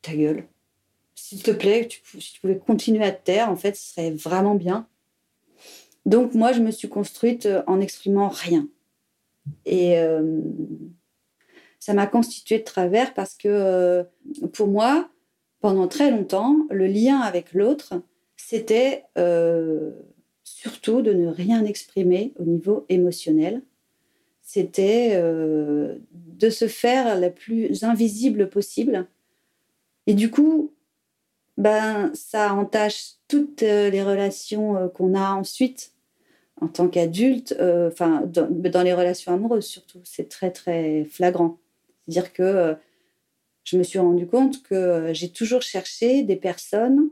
ta 0.00 0.14
gueule. 0.14 0.48
S'il 1.30 1.44
te 1.44 1.52
plaît, 1.52 1.88
si 2.18 2.32
tu 2.32 2.40
pouvais 2.40 2.58
continuer 2.58 3.04
à 3.04 3.12
te 3.12 3.24
taire, 3.24 3.50
en 3.50 3.54
fait, 3.54 3.76
ce 3.76 3.92
serait 3.92 4.10
vraiment 4.10 4.56
bien. 4.56 4.88
Donc, 6.04 6.34
moi, 6.34 6.52
je 6.52 6.58
me 6.58 6.72
suis 6.72 6.88
construite 6.88 7.46
euh, 7.46 7.62
en 7.68 7.76
n'exprimant 7.76 8.26
rien. 8.26 8.66
Et 9.64 9.96
euh, 9.96 10.40
ça 11.78 11.94
m'a 11.94 12.08
constitué 12.08 12.58
de 12.58 12.64
travers 12.64 13.14
parce 13.14 13.36
que, 13.36 14.04
pour 14.52 14.66
moi, 14.66 15.08
pendant 15.60 15.86
très 15.86 16.10
longtemps, 16.10 16.56
le 16.68 16.88
lien 16.88 17.20
avec 17.20 17.52
l'autre, 17.52 18.02
c'était 18.36 19.04
surtout 20.42 21.00
de 21.00 21.12
ne 21.12 21.28
rien 21.28 21.64
exprimer 21.64 22.34
au 22.40 22.42
niveau 22.42 22.86
émotionnel. 22.88 23.62
C'était 24.42 25.12
euh, 25.12 25.94
de 26.12 26.50
se 26.50 26.66
faire 26.66 27.20
la 27.20 27.30
plus 27.30 27.84
invisible 27.84 28.50
possible. 28.50 29.06
Et 30.08 30.14
du 30.14 30.28
coup, 30.28 30.72
ben, 31.60 32.10
ça 32.14 32.54
entache 32.54 33.12
toutes 33.28 33.62
euh, 33.62 33.90
les 33.90 34.02
relations 34.02 34.76
euh, 34.76 34.88
qu'on 34.88 35.14
a 35.14 35.32
ensuite 35.34 35.92
en 36.60 36.68
tant 36.68 36.88
qu'adulte, 36.88 37.56
enfin, 37.58 38.22
dans, 38.26 38.82
les 38.82 38.92
relations 38.92 39.32
amoureuses 39.32 39.64
surtout. 39.64 40.00
C'est 40.04 40.28
très, 40.28 40.50
très 40.50 41.06
flagrant. 41.06 41.58
C'est-à-dire 42.06 42.34
que 42.34 42.76
je 43.64 43.78
me 43.78 43.82
suis 43.82 43.98
rendu 43.98 44.26
compte 44.26 44.62
que 44.62 45.08
j'ai 45.14 45.30
toujours 45.30 45.62
cherché 45.62 46.22
des 46.22 46.36
personnes 46.36 47.08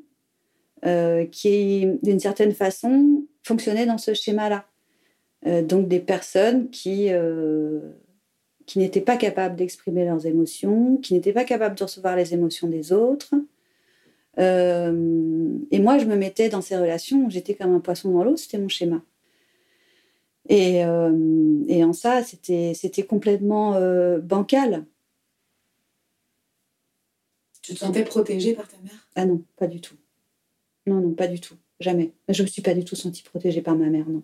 qui, 1.33 1.87
d'une 2.02 2.21
certaine 2.21 2.52
façon, 2.52 3.25
fonctionner 3.43 3.87
dans 3.87 3.97
ce 3.97 4.12
schéma-là. 4.12 4.67
Euh, 5.47 5.62
donc 5.62 5.88
des 5.88 6.00
personnes 6.00 6.69
qui, 6.71 7.09
euh, 7.11 7.81
qui 8.67 8.78
n'étaient 8.78 9.00
pas 9.00 9.17
capables 9.17 9.57
d'exprimer 9.57 10.05
leurs 10.05 10.26
émotions, 10.26 10.97
qui 10.97 11.14
n'étaient 11.14 11.33
pas 11.33 11.45
capables 11.45 11.76
de 11.76 11.85
recevoir 11.85 12.17
les 12.17 12.35
émotions 12.35 12.69
des 12.69 12.93
autres. 12.93 13.35
Euh, 14.38 15.59
et 15.71 15.80
moi, 15.80 15.99
je 15.99 16.04
me 16.04 16.16
mettais 16.16 16.49
dans 16.49 16.61
ces 16.62 16.76
relations, 16.76 17.28
j'étais 17.28 17.54
comme 17.54 17.75
un 17.75 17.80
poisson 17.80 18.12
dans 18.12 18.25
l'eau, 18.25 18.37
c'était 18.37 18.59
mon 18.59 18.68
schéma. 18.68 19.02
Et, 20.49 20.78
et 20.78 21.85
en 21.85 21.92
ça, 21.92 22.23
c'était, 22.23 23.07
complètement 23.07 23.78
bancal. 24.21 24.87
Tu 27.62 27.75
te 27.75 27.80
sentais 27.80 28.04
protégée 28.04 28.54
par 28.54 28.66
ta 28.66 28.78
mère? 28.78 29.07
Ah 29.14 29.26
non, 29.26 29.45
pas 29.57 29.66
du 29.66 29.83
tout. 29.83 29.97
Non, 30.87 31.02
non, 31.02 31.12
pas 31.12 31.26
du 31.26 31.38
tout. 31.38 31.57
Jamais. 31.80 32.14
Je 32.28 32.42
ne 32.42 32.47
me 32.47 32.50
suis 32.50 32.62
pas 32.62 32.73
du 32.73 32.83
tout 32.83 32.97
sentie 32.97 33.23
protégée 33.23 33.61
par 33.61 33.76
ma 33.76 33.90
mère, 33.90 34.09
non. 34.09 34.23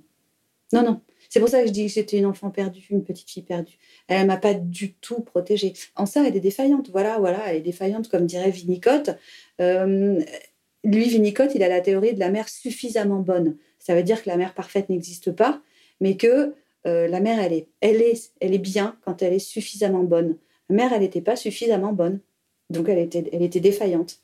Non, 0.73 0.83
non. 0.83 1.01
C'est 1.35 1.41
pour 1.41 1.49
ça 1.49 1.63
que 1.63 1.67
je 1.67 1.73
dis 1.73 1.89
que 1.89 1.93
j'étais 1.93 2.19
une 2.19 2.27
enfant 2.27 2.51
perdue, 2.51 2.87
une 2.91 3.03
petite 3.03 3.29
fille 3.29 3.43
perdue. 3.43 3.77
Elle 4.07 4.25
m'a 4.29 4.37
pas 4.37 4.55
du 4.55 4.95
tout 4.95 5.21
protégée. 5.21 5.73
En 5.97 6.07
ça, 6.07 6.25
elle 6.25 6.37
est 6.37 6.41
défaillante. 6.41 6.91
Voilà, 6.91 7.19
voilà, 7.19 7.51
elle 7.51 7.57
est 7.57 7.61
défaillante, 7.61 8.09
comme 8.09 8.25
dirait 8.25 8.53
Winnicott. 8.53 9.11
Euh, 9.61 10.23
lui, 10.85 11.09
Winnicott, 11.09 11.53
il 11.57 11.65
a 11.65 11.69
la 11.69 11.81
théorie 11.81 12.15
de 12.15 12.21
la 12.21 12.31
mère 12.31 12.49
suffisamment 12.49 13.19
bonne. 13.19 13.57
Ça 13.81 13.97
veut 13.97 14.05
dire 14.05 14.23
que 14.23 14.31
la 14.31 14.37
mère 14.37 14.55
parfaite 14.55 14.89
n'existe 14.91 15.33
pas, 15.33 15.61
mais 16.01 16.17
que 16.17 16.55
euh, 16.87 17.09
la 17.09 17.19
mère, 17.19 17.41
elle 17.41 17.53
est, 17.53 17.69
elle, 17.81 18.01
est, 18.01 18.31
elle 18.41 18.55
est 18.55 18.59
bien 18.59 18.97
quand 19.05 19.21
elle 19.21 19.33
est 19.33 19.41
suffisamment 19.41 20.05
bonne. 20.05 20.39
La 20.69 20.77
mère, 20.77 20.93
elle 20.93 21.01
n'était 21.01 21.21
pas 21.21 21.35
suffisamment 21.35 21.93
bonne. 21.93 22.21
Donc, 22.71 22.89
elle 22.89 22.99
était, 22.99 23.29
elle 23.33 23.43
était 23.43 23.59
défaillante. 23.59 24.21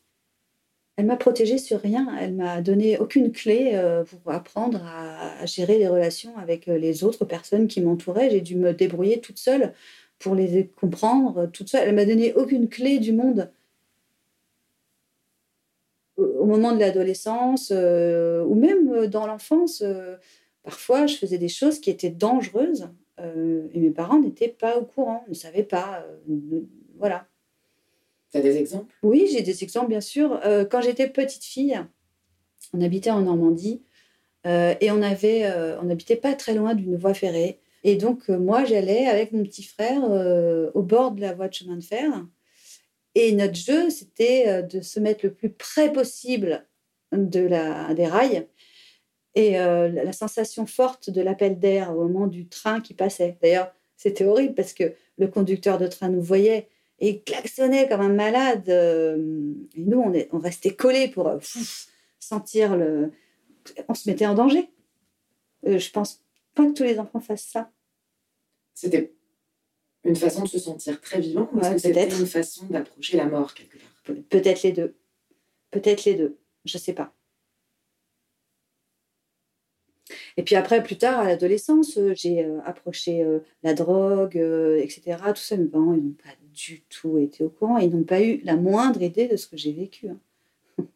Elle 0.97 1.07
m'a 1.07 1.17
protégée 1.17 1.59
sur 1.59 1.81
rien. 1.81 2.15
Elle 2.21 2.35
m'a 2.35 2.61
donné 2.61 2.99
aucune 2.99 3.33
clé 3.33 3.73
euh, 3.75 4.05
pour 4.05 4.33
apprendre 4.33 4.83
à, 4.85 5.47
gérer 5.47 5.79
les 5.79 5.89
relations 5.89 6.37
avec 6.37 6.69
euh, 6.69 6.77
les 6.77 7.05
autres 7.05 7.25
personnes 7.25 7.69
qui 7.69 7.81
m'entouraient. 7.81 8.31
J'ai 8.31 8.43
dû 8.43 8.57
me 8.57 8.75
débrouiller 8.75 9.21
toute 9.21 9.39
seule 9.39 9.73
pour 10.19 10.35
les 10.35 10.69
comprendre 10.69 11.47
toute 11.47 11.71
seule. 11.71 11.89
Elle 11.89 11.95
m'a 11.95 12.05
donné 12.05 12.35
aucune 12.35 12.69
clé 12.69 12.99
du 12.99 13.13
monde. 13.13 13.51
Au 16.19 16.45
moment 16.45 16.73
de 16.73 16.81
l'adolescence 16.81 17.73
euh, 17.75 18.45
ou 18.45 18.55
même 18.55 19.07
dans 19.07 19.27
l'enfance, 19.27 19.83
parfois 20.63 21.07
je 21.07 21.17
faisais 21.17 21.39
des 21.39 21.49
choses 21.49 21.81
qui 21.81 21.89
étaient 21.89 22.11
dangereuses 22.11 22.91
et 23.19 23.79
mes 23.79 23.91
parents 23.91 24.19
n'étaient 24.19 24.49
pas 24.49 24.77
au 24.79 24.85
courant, 24.85 25.25
ne 25.29 25.35
savaient 25.35 25.63
pas. 25.63 26.05
voilà. 26.99 27.30
Tu 28.31 28.39
as 28.39 28.43
des 28.43 28.57
exemples? 28.57 28.95
Oui, 29.03 29.29
j'ai 29.33 29.43
des 29.43 29.63
exemples, 29.63 29.89
bien 29.89 30.01
sûr. 30.01 30.41
Euh, 30.45 30.65
quand 30.65 30.81
j'étais 30.81 31.09
petite 31.09 31.45
fille, 31.45 31.81
on 32.73 32.81
habitait 32.81 33.11
en 33.11 33.23
Normandie 33.23 33.83
euh, 34.47 34.75
et 34.81 34.91
on 34.91 35.03
avait, 35.03 35.45
euh, 35.45 35.81
on 35.81 35.85
n'habitait 35.85 36.17
pas 36.17 36.35
très 36.35 36.55
loin 36.55 36.75
d'une 36.75 36.97
voie 36.97 37.15
ferrée. 37.15 37.61
Et 37.83 37.97
donc, 37.97 38.29
moi, 38.29 38.65
j'allais 38.65 39.07
avec 39.07 39.33
mon 39.33 39.43
petit 39.43 39.63
frère 39.63 40.03
au 40.75 40.83
bord 40.83 41.13
de 41.13 41.23
la 41.23 41.33
voie 41.33 41.49
de 41.49 41.55
chemin 41.55 41.77
de 41.77 41.83
fer. 41.83 42.27
Et 43.15 43.33
notre 43.33 43.55
jeu, 43.55 43.89
c'était 43.89 44.63
de 44.63 44.83
se 44.83 45.01
mettre 45.01 45.25
le 45.25 45.33
plus 45.33 45.49
près 45.49 45.91
possible 45.91 46.67
des 47.11 47.49
rails. 48.07 48.47
Et 49.35 49.53
la 49.53 50.13
sensation 50.13 50.67
forte 50.67 51.09
de 51.09 51.23
l'appel 51.23 51.59
d'air 51.59 51.97
au 51.97 52.07
moment 52.07 52.27
du 52.27 52.49
train 52.49 52.83
qui 52.83 52.93
passait. 52.93 53.39
D'ailleurs, 53.41 53.73
c'était 53.97 54.27
horrible 54.27 54.55
parce 54.55 54.75
que 54.75 54.93
le 55.17 55.29
conducteur 55.29 55.79
de 55.79 55.87
train 55.87 56.11
nous 56.11 56.21
voyait 56.21 56.69
et 57.01 57.23
klaxonnait 57.23 57.89
comme 57.89 58.03
un 58.03 58.13
malade. 58.13 58.69
Euh, 58.69 59.53
et 59.75 59.85
nous, 59.85 59.99
on, 59.99 60.13
est, 60.13 60.29
on 60.33 60.39
restait 60.39 60.75
collés 60.75 61.09
pour 61.09 61.29
euh, 61.29 61.39
sentir 62.19 62.77
le. 62.77 63.13
On 63.89 63.95
se 63.95 64.09
mettait 64.09 64.27
en 64.27 64.35
danger. 64.35 64.71
Euh, 65.67 65.79
je 65.79 65.91
pense 65.91 66.23
pas 66.55 66.67
que 66.67 66.73
tous 66.73 66.83
les 66.83 66.99
enfants 66.99 67.21
fassent 67.21 67.49
ça. 67.51 67.71
C'était 68.75 69.13
une 70.05 70.17
façon 70.17 70.43
de 70.45 70.49
se 70.49 70.59
sentir 70.59 71.01
très 71.01 71.21
vivant 71.21 71.51
ou 71.53 71.61
c'était 71.79 72.09
une 72.09 72.27
façon 72.27 72.67
d'approcher 72.67 73.19
la 73.19 73.27
mort 73.27 73.53
quelque 73.53 73.77
part? 73.77 74.17
Peut-être 74.31 74.63
les 74.63 74.73
deux. 74.73 74.97
Peut-être 75.71 76.05
les 76.05 76.15
deux. 76.15 76.39
Je 76.65 76.79
sais 76.79 76.95
pas. 76.95 77.15
Et 80.37 80.43
puis 80.43 80.55
après, 80.55 80.83
plus 80.83 80.97
tard, 80.97 81.21
à 81.21 81.25
l'adolescence, 81.25 81.99
j'ai 82.15 82.47
approché 82.65 83.27
la 83.63 83.75
drogue, 83.75 84.37
etc. 84.37 85.17
Tout 85.29 85.37
ça, 85.37 85.57
mes 85.57 85.67
parents, 85.67 85.95
ils 85.95 86.05
n'ont 86.05 86.13
pas 86.13 86.31
du 86.55 86.83
tout 86.89 87.19
été 87.19 87.45
au 87.45 87.49
courant. 87.49 87.79
Ils 87.79 87.91
n'ont 87.91 88.05
pas 88.05 88.23
eu 88.23 88.41
la 88.45 88.57
moindre 88.57 89.03
idée 89.03 89.29
de 89.29 89.37
ce 89.37 89.47
que 89.47 89.57
j'ai 89.57 89.73
vécu. 89.73 90.09
Hein. 90.09 90.19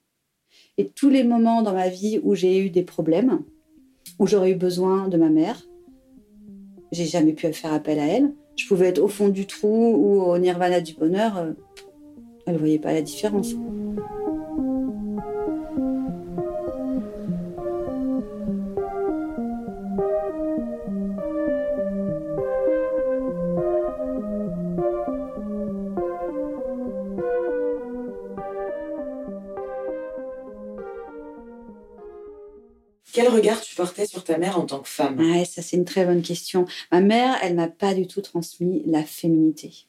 Et 0.78 0.88
tous 0.88 1.10
les 1.10 1.24
moments 1.24 1.62
dans 1.62 1.72
ma 1.72 1.88
vie 1.88 2.20
où 2.22 2.34
j'ai 2.34 2.58
eu 2.58 2.70
des 2.70 2.82
problèmes, 2.82 3.42
où 4.18 4.26
j'aurais 4.26 4.52
eu 4.52 4.56
besoin 4.56 5.08
de 5.08 5.16
ma 5.16 5.28
mère, 5.28 5.62
j'ai 6.92 7.06
jamais 7.06 7.32
pu 7.32 7.52
faire 7.52 7.72
appel 7.72 7.98
à 7.98 8.06
elle. 8.06 8.32
Je 8.56 8.66
pouvais 8.68 8.88
être 8.88 9.00
au 9.00 9.08
fond 9.08 9.28
du 9.28 9.46
trou 9.46 9.94
ou 9.96 10.22
au 10.22 10.38
nirvana 10.38 10.80
du 10.80 10.94
bonheur. 10.94 11.36
Euh, 11.38 11.52
elle 12.46 12.54
ne 12.54 12.58
voyait 12.58 12.78
pas 12.78 12.92
la 12.92 13.02
différence. 13.02 13.54
Quel 33.14 33.28
regard 33.28 33.60
tu 33.60 33.76
portais 33.76 34.06
sur 34.06 34.24
ta 34.24 34.38
mère 34.38 34.58
en 34.58 34.66
tant 34.66 34.80
que 34.80 34.88
femme? 34.88 35.20
Ouais, 35.20 35.44
Ça, 35.44 35.62
c'est 35.62 35.76
une 35.76 35.84
très 35.84 36.04
bonne 36.04 36.20
question. 36.20 36.66
Ma 36.90 37.00
mère, 37.00 37.38
elle 37.42 37.54
m'a 37.54 37.68
pas 37.68 37.94
du 37.94 38.08
tout 38.08 38.20
transmis 38.20 38.82
la 38.86 39.04
féminité. 39.04 39.86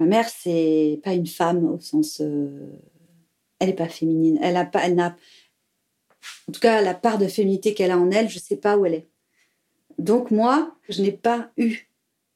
Ma 0.00 0.06
mère, 0.06 0.28
c'est 0.28 1.00
pas 1.04 1.14
une 1.14 1.28
femme 1.28 1.64
au 1.64 1.78
sens. 1.78 2.20
Euh, 2.20 2.66
elle 3.60 3.68
n'est 3.68 3.76
pas 3.76 3.88
féminine. 3.88 4.40
Elle 4.42 4.54
n'a 4.54 4.64
pas. 4.64 4.84
Elle 4.84 4.96
n'a. 4.96 5.14
En 6.48 6.52
tout 6.52 6.58
cas, 6.58 6.82
la 6.82 6.94
part 6.94 7.18
de 7.18 7.28
féminité 7.28 7.74
qu'elle 7.74 7.92
a 7.92 7.98
en 7.98 8.10
elle, 8.10 8.28
je 8.28 8.40
sais 8.40 8.56
pas 8.56 8.76
où 8.76 8.86
elle 8.86 8.94
est. 8.94 9.08
Donc 9.98 10.32
moi, 10.32 10.76
je 10.88 11.00
n'ai 11.00 11.12
pas 11.12 11.52
eu 11.56 11.88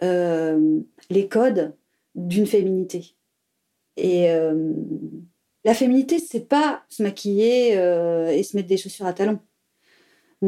euh, 0.04 0.78
les 1.10 1.26
codes 1.26 1.74
d'une 2.14 2.46
féminité. 2.46 3.16
Et 3.96 4.30
euh, 4.30 4.72
la 5.64 5.74
féminité, 5.74 6.20
c'est 6.20 6.46
pas 6.46 6.84
se 6.90 7.02
maquiller 7.02 7.72
et 7.72 8.42
se 8.44 8.56
mettre 8.56 8.68
des 8.68 8.76
chaussures 8.76 9.06
à 9.06 9.12
talons 9.12 9.40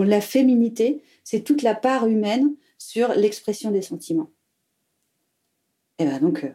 la 0.02 0.20
féminité, 0.20 1.02
c'est 1.24 1.42
toute 1.42 1.62
la 1.62 1.74
part 1.74 2.06
humaine 2.06 2.54
sur 2.78 3.14
l'expression 3.14 3.70
des 3.70 3.82
sentiments. 3.82 4.30
Et 5.98 6.04
ben 6.04 6.20
donc, 6.20 6.44
euh, 6.44 6.52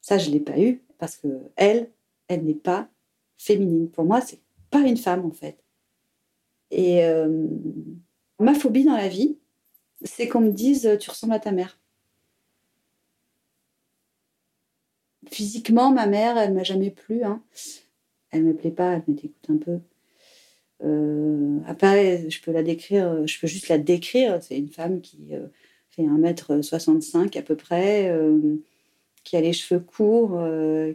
ça, 0.00 0.18
je 0.18 0.28
ne 0.28 0.34
l'ai 0.34 0.40
pas 0.40 0.58
eu 0.58 0.82
parce 0.98 1.16
que 1.16 1.28
elle, 1.56 1.90
elle 2.28 2.44
n'est 2.44 2.54
pas 2.54 2.88
féminine. 3.36 3.90
Pour 3.90 4.04
moi, 4.04 4.20
c'est 4.20 4.40
pas 4.70 4.80
une 4.80 4.96
femme 4.96 5.24
en 5.24 5.30
fait. 5.30 5.62
Et 6.70 7.04
euh, 7.04 7.46
ma 8.38 8.54
phobie 8.54 8.84
dans 8.84 8.96
la 8.96 9.08
vie, 9.08 9.38
c'est 10.02 10.28
qu'on 10.28 10.40
me 10.40 10.52
dise 10.52 10.96
tu 11.00 11.10
ressembles 11.10 11.32
à 11.32 11.40
ta 11.40 11.52
mère. 11.52 11.78
Physiquement, 15.30 15.90
ma 15.90 16.06
mère, 16.06 16.38
elle 16.38 16.54
m'a 16.54 16.62
jamais 16.62 16.90
plu. 16.90 17.22
Hein. 17.24 17.42
Elle 18.30 18.44
me 18.44 18.54
plaît 18.54 18.70
pas, 18.70 18.92
elle 18.92 19.04
me 19.08 19.54
un 19.54 19.58
peu. 19.58 19.80
Euh, 20.84 21.58
après, 21.66 22.30
je 22.30 22.40
peux 22.40 22.52
la 22.52 22.62
décrire, 22.62 23.26
je 23.26 23.40
peux 23.40 23.46
juste 23.46 23.68
la 23.68 23.78
décrire. 23.78 24.42
C'est 24.42 24.58
une 24.58 24.70
femme 24.70 25.00
qui 25.00 25.34
euh, 25.34 25.46
fait 25.90 26.02
1m65 26.02 27.38
à 27.38 27.42
peu 27.42 27.56
près, 27.56 28.16
qui 29.24 29.36
a 29.36 29.40
les 29.40 29.52
cheveux 29.52 29.80
courts, 29.80 30.40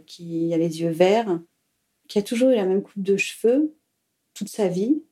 qui 0.06 0.52
a 0.54 0.56
les 0.56 0.80
yeux 0.80 0.90
verts, 0.90 1.40
qui 2.08 2.18
a 2.18 2.22
toujours 2.22 2.50
eu 2.50 2.54
la 2.54 2.64
même 2.64 2.82
coupe 2.82 3.02
de 3.02 3.16
cheveux 3.16 3.74
toute 4.34 4.48
sa 4.48 4.68
vie 4.68 5.02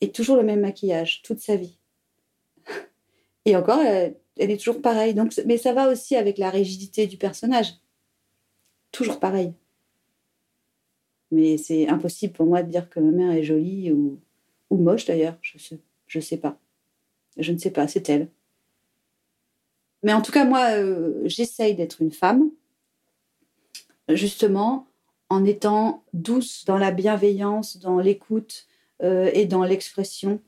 et 0.00 0.12
toujours 0.12 0.36
le 0.36 0.42
même 0.42 0.60
maquillage 0.60 1.22
toute 1.22 1.40
sa 1.40 1.56
vie. 1.56 1.78
Et 3.44 3.56
encore, 3.56 3.80
elle, 3.80 4.16
est 4.36 4.56
toujours 4.56 4.82
pareille. 4.82 5.14
Donc, 5.14 5.32
mais 5.46 5.56
ça 5.56 5.72
va 5.72 5.88
aussi 5.88 6.16
avec 6.16 6.36
la 6.36 6.50
rigidité 6.50 7.06
du 7.06 7.16
personnage. 7.16 7.74
Toujours 8.90 9.20
pareil. 9.20 9.52
Mais 11.30 11.56
c'est 11.56 11.88
impossible 11.88 12.32
pour 12.32 12.46
moi 12.46 12.62
de 12.62 12.70
dire 12.70 12.88
que 12.88 13.00
ma 13.00 13.10
mère 13.10 13.32
est 13.32 13.42
jolie 13.42 13.92
ou, 13.92 14.20
ou 14.70 14.76
moche 14.76 15.06
d'ailleurs. 15.06 15.36
Je 15.42 15.58
sais, 15.58 15.78
je 16.06 16.20
sais 16.20 16.36
pas. 16.36 16.58
Je 17.36 17.52
ne 17.52 17.58
sais 17.58 17.70
pas, 17.70 17.88
c'est 17.88 18.08
elle. 18.08 18.28
Mais 20.02 20.12
en 20.12 20.22
tout 20.22 20.32
cas, 20.32 20.44
moi, 20.44 20.70
euh, 20.70 21.20
j'essaye 21.24 21.74
d'être 21.74 22.00
une 22.00 22.12
femme, 22.12 22.50
justement, 24.08 24.86
en 25.28 25.44
étant 25.44 26.04
douce 26.12 26.64
dans 26.64 26.78
la 26.78 26.92
bienveillance, 26.92 27.78
dans 27.78 27.98
l'écoute 27.98 28.66
euh, 29.02 29.30
et 29.32 29.46
dans 29.46 29.64
l'expression 29.64 30.40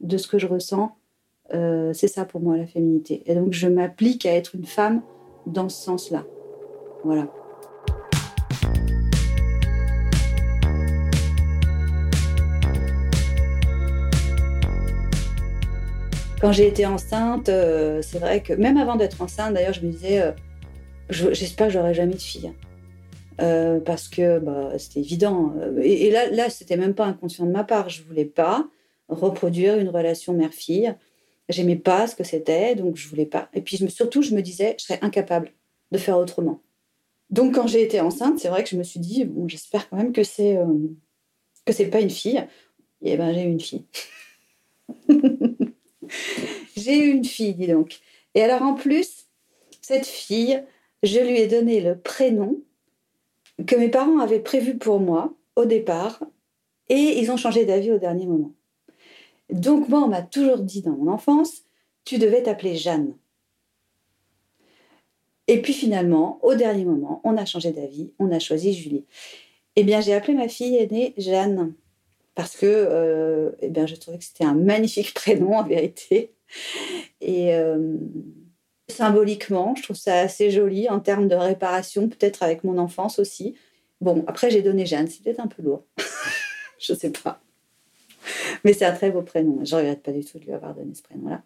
de 0.00 0.16
ce 0.16 0.26
que 0.26 0.38
je 0.38 0.46
ressens. 0.46 0.96
Euh, 1.52 1.92
c'est 1.92 2.08
ça 2.08 2.24
pour 2.24 2.40
moi 2.40 2.56
la 2.56 2.66
féminité. 2.66 3.22
Et 3.26 3.34
donc, 3.34 3.52
je 3.52 3.68
m'applique 3.68 4.24
à 4.24 4.32
être 4.32 4.54
une 4.54 4.64
femme 4.64 5.02
dans 5.46 5.68
ce 5.68 5.84
sens-là. 5.84 6.24
Voilà. 7.04 7.30
Quand 16.42 16.50
j'ai 16.50 16.66
été 16.66 16.86
enceinte, 16.86 17.48
euh, 17.48 18.02
c'est 18.02 18.18
vrai 18.18 18.42
que 18.42 18.52
même 18.52 18.76
avant 18.76 18.96
d'être 18.96 19.22
enceinte, 19.22 19.54
d'ailleurs, 19.54 19.74
je 19.74 19.86
me 19.86 19.92
disais, 19.92 20.20
euh, 20.20 20.32
j'espère 21.08 21.68
que 21.68 21.72
j'aurai 21.72 21.94
jamais 21.94 22.14
de 22.14 22.20
fille. 22.20 22.52
Euh, 23.40 23.78
parce 23.78 24.08
que 24.08 24.40
bah, 24.40 24.76
c'était 24.76 24.98
évident. 24.98 25.54
Et, 25.80 26.10
là, 26.10 26.28
là 26.30 26.50
c'était 26.50 26.76
même 26.76 26.94
pas 26.94 27.06
inconscient 27.06 27.46
de 27.46 27.52
ma 27.52 27.62
part. 27.62 27.90
Je 27.90 28.02
voulais 28.02 28.24
pas 28.24 28.68
reproduire 29.08 29.78
une 29.78 29.88
relation 29.88 30.32
mère-fille. 30.32 30.92
J'aimais 31.48 31.76
pas 31.76 32.08
ce 32.08 32.16
que 32.16 32.24
c'était, 32.24 32.74
donc 32.74 32.96
je 32.96 33.08
voulais 33.08 33.24
pas. 33.24 33.48
Et 33.54 33.60
puis 33.60 33.76
surtout, 33.88 34.20
je 34.20 34.34
me 34.34 34.42
disais, 34.42 34.74
je 34.80 34.86
serais 34.86 34.98
incapable 35.00 35.52
de 35.92 35.98
faire 35.98 36.18
autrement. 36.18 36.60
Donc 37.30 37.54
quand 37.54 37.68
j'ai 37.68 37.82
été 37.82 38.00
enceinte, 38.00 38.40
c'est 38.40 38.48
vrai 38.48 38.64
que 38.64 38.68
je 38.68 38.76
me 38.76 38.82
suis 38.82 38.98
dit, 38.98 39.24
bon, 39.26 39.46
j'espère 39.46 39.88
quand 39.88 39.96
même 39.96 40.12
que 40.12 40.24
c'est 40.24 40.58
que 41.64 41.72
c'est 41.72 41.86
pas 41.86 42.00
une 42.00 42.10
fille. 42.10 42.44
Et 43.00 43.16
ben 43.16 43.32
j'ai 43.32 43.44
eu 43.44 43.50
une 43.50 43.60
fille. 43.60 43.84
J'ai 46.76 46.98
eu 46.98 47.10
une 47.10 47.24
fille, 47.24 47.54
dis 47.54 47.66
donc. 47.66 48.00
Et 48.34 48.42
alors 48.42 48.62
en 48.62 48.74
plus, 48.74 49.26
cette 49.80 50.06
fille, 50.06 50.62
je 51.02 51.18
lui 51.18 51.38
ai 51.38 51.46
donné 51.46 51.80
le 51.80 51.98
prénom 51.98 52.60
que 53.66 53.76
mes 53.76 53.88
parents 53.88 54.18
avaient 54.18 54.40
prévu 54.40 54.76
pour 54.76 55.00
moi 55.00 55.34
au 55.56 55.64
départ, 55.64 56.22
et 56.88 57.20
ils 57.20 57.30
ont 57.30 57.36
changé 57.36 57.64
d'avis 57.64 57.92
au 57.92 57.98
dernier 57.98 58.26
moment. 58.26 58.52
Donc 59.50 59.88
moi, 59.88 60.00
on 60.00 60.08
m'a 60.08 60.22
toujours 60.22 60.58
dit 60.58 60.82
dans 60.82 60.92
mon 60.92 61.12
enfance, 61.12 61.62
tu 62.04 62.18
devais 62.18 62.42
t'appeler 62.42 62.76
Jeanne. 62.76 63.14
Et 65.48 65.60
puis 65.60 65.72
finalement, 65.72 66.38
au 66.42 66.54
dernier 66.54 66.84
moment, 66.84 67.20
on 67.24 67.36
a 67.36 67.44
changé 67.44 67.72
d'avis, 67.72 68.12
on 68.18 68.30
a 68.30 68.38
choisi 68.38 68.72
Julie. 68.72 69.04
Eh 69.76 69.84
bien, 69.84 70.00
j'ai 70.00 70.14
appelé 70.14 70.34
ma 70.34 70.48
fille 70.48 70.76
aînée 70.76 71.14
Jeanne 71.16 71.74
parce 72.34 72.56
que 72.56 72.66
euh, 72.66 73.50
eh 73.60 73.68
bien, 73.68 73.86
je 73.86 73.94
trouvais 73.96 74.18
que 74.18 74.24
c'était 74.24 74.44
un 74.44 74.54
magnifique 74.54 75.14
prénom 75.14 75.56
en 75.56 75.64
vérité. 75.64 76.32
Et 77.20 77.54
euh, 77.54 77.96
symboliquement, 78.88 79.74
je 79.76 79.82
trouve 79.82 79.96
ça 79.96 80.20
assez 80.20 80.50
joli 80.50 80.88
en 80.88 81.00
termes 81.00 81.28
de 81.28 81.34
réparation, 81.34 82.08
peut-être 82.08 82.42
avec 82.42 82.64
mon 82.64 82.78
enfance 82.78 83.18
aussi. 83.18 83.54
Bon, 84.00 84.24
après 84.26 84.50
j'ai 84.50 84.62
donné 84.62 84.84
Jeanne, 84.84 85.08
c'est 85.08 85.22
peut-être 85.22 85.40
un 85.40 85.46
peu 85.46 85.62
lourd. 85.62 85.84
je 86.78 86.92
sais 86.94 87.10
pas. 87.10 87.40
Mais 88.64 88.72
c'est 88.72 88.84
un 88.84 88.92
très 88.92 89.10
beau 89.10 89.22
prénom. 89.22 89.64
Je 89.64 89.74
regrette 89.74 90.02
pas 90.02 90.12
du 90.12 90.24
tout 90.24 90.38
de 90.38 90.44
lui 90.44 90.52
avoir 90.52 90.74
donné 90.74 90.94
ce 90.94 91.02
prénom-là. 91.02 91.42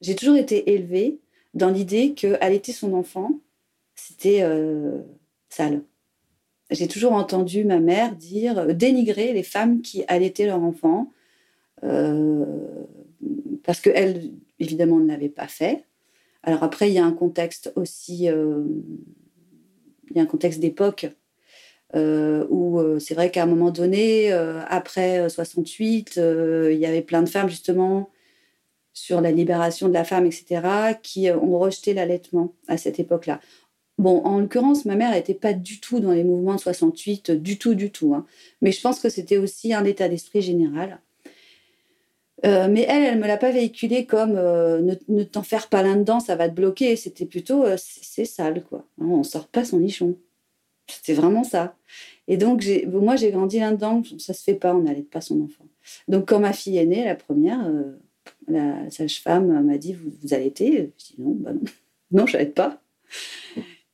J'ai 0.00 0.14
toujours 0.14 0.36
été 0.36 0.72
élevée 0.72 1.18
dans 1.54 1.70
l'idée 1.70 2.14
qu'allaiter 2.14 2.72
son 2.72 2.92
enfant, 2.94 3.40
c'était 3.94 4.42
euh, 4.42 5.02
sale 5.48 5.82
j'ai 6.70 6.88
toujours 6.88 7.12
entendu 7.12 7.64
ma 7.64 7.80
mère 7.80 8.14
dire 8.14 8.58
euh, 8.58 8.72
dénigrer 8.72 9.32
les 9.32 9.42
femmes 9.42 9.80
qui 9.80 10.04
allaitaient 10.08 10.46
leur 10.46 10.62
enfant 10.62 11.12
euh, 11.84 12.44
parce 13.64 13.80
qu'elle 13.80 14.32
évidemment 14.58 14.98
ne 14.98 15.08
l'avait 15.08 15.28
pas 15.28 15.48
fait. 15.48 15.84
Alors 16.42 16.62
après 16.62 16.88
il 16.88 16.94
y 16.94 16.98
a 16.98 17.04
un 17.04 17.12
contexte 17.12 17.72
aussi, 17.76 18.28
euh, 18.28 18.64
il 20.10 20.16
y 20.16 20.20
a 20.20 20.22
un 20.22 20.26
contexte 20.26 20.60
d'époque 20.60 21.06
où 21.94 22.80
c'est 23.00 23.14
vrai 23.14 23.30
qu'à 23.30 23.44
un 23.44 23.46
moment 23.46 23.70
donné, 23.70 24.30
après 24.30 25.26
68, 25.30 26.16
il 26.16 26.78
y 26.78 26.84
avait 26.84 27.00
plein 27.00 27.22
de 27.22 27.28
femmes 27.28 27.48
justement 27.48 28.10
sur 28.92 29.22
la 29.22 29.30
libération 29.30 29.88
de 29.88 29.94
la 29.94 30.04
femme, 30.04 30.26
etc., 30.26 30.96
qui 31.02 31.30
ont 31.30 31.58
rejeté 31.58 31.94
l'allaitement 31.94 32.52
à 32.66 32.76
cette 32.76 33.00
époque-là. 33.00 33.40
Bon, 33.98 34.22
en 34.24 34.38
l'occurrence, 34.38 34.84
ma 34.84 34.94
mère 34.94 35.10
n'était 35.10 35.34
pas 35.34 35.52
du 35.52 35.80
tout 35.80 35.98
dans 35.98 36.12
les 36.12 36.22
mouvements 36.22 36.54
de 36.54 36.60
68, 36.60 37.32
du 37.32 37.58
tout, 37.58 37.74
du 37.74 37.90
tout. 37.90 38.14
Hein. 38.14 38.24
Mais 38.62 38.70
je 38.70 38.80
pense 38.80 39.00
que 39.00 39.08
c'était 39.08 39.38
aussi 39.38 39.74
un 39.74 39.84
état 39.84 40.08
d'esprit 40.08 40.40
général. 40.40 41.00
Euh, 42.46 42.68
mais 42.70 42.82
elle, 42.88 43.02
elle 43.02 43.16
ne 43.16 43.22
me 43.22 43.26
l'a 43.26 43.36
pas 43.36 43.50
véhiculé 43.50 44.06
comme 44.06 44.36
euh, 44.36 44.96
ne, 45.08 45.24
t'en 45.24 45.42
faire 45.42 45.68
pas 45.68 45.82
là-dedans, 45.82 46.20
ça 46.20 46.36
va 46.36 46.48
te 46.48 46.54
bloquer. 46.54 46.94
C'était 46.94 47.26
plutôt 47.26 47.64
euh, 47.64 47.76
c'est 47.76 48.24
sale, 48.24 48.62
quoi. 48.62 48.86
On 48.98 49.24
sort 49.24 49.48
pas 49.48 49.64
son 49.64 49.80
nichon. 49.80 50.16
C'était 50.86 51.14
vraiment 51.14 51.42
ça. 51.42 51.74
Et 52.28 52.36
donc, 52.36 52.64
moi, 52.86 53.16
j'ai 53.16 53.32
grandi 53.32 53.58
là-dedans. 53.58 54.02
Ça 54.18 54.32
se 54.32 54.44
fait 54.44 54.54
pas, 54.54 54.74
on 54.74 54.82
n'allait 54.82 55.02
pas 55.02 55.20
son 55.20 55.42
enfant. 55.42 55.64
Donc, 56.06 56.28
quand 56.28 56.38
ma 56.38 56.52
fille 56.52 56.78
est 56.78 56.86
née, 56.86 57.04
la 57.04 57.16
première, 57.16 57.70
la 58.46 58.88
sage-femme 58.90 59.64
m'a 59.64 59.76
dit 59.76 59.92
Vous, 59.92 60.10
vous 60.22 60.34
allaitez 60.34 60.92
Je 60.98 61.04
dis 61.04 61.14
Non, 61.18 61.32
bah 61.32 61.52
non, 62.12 62.24
pas. 62.54 62.80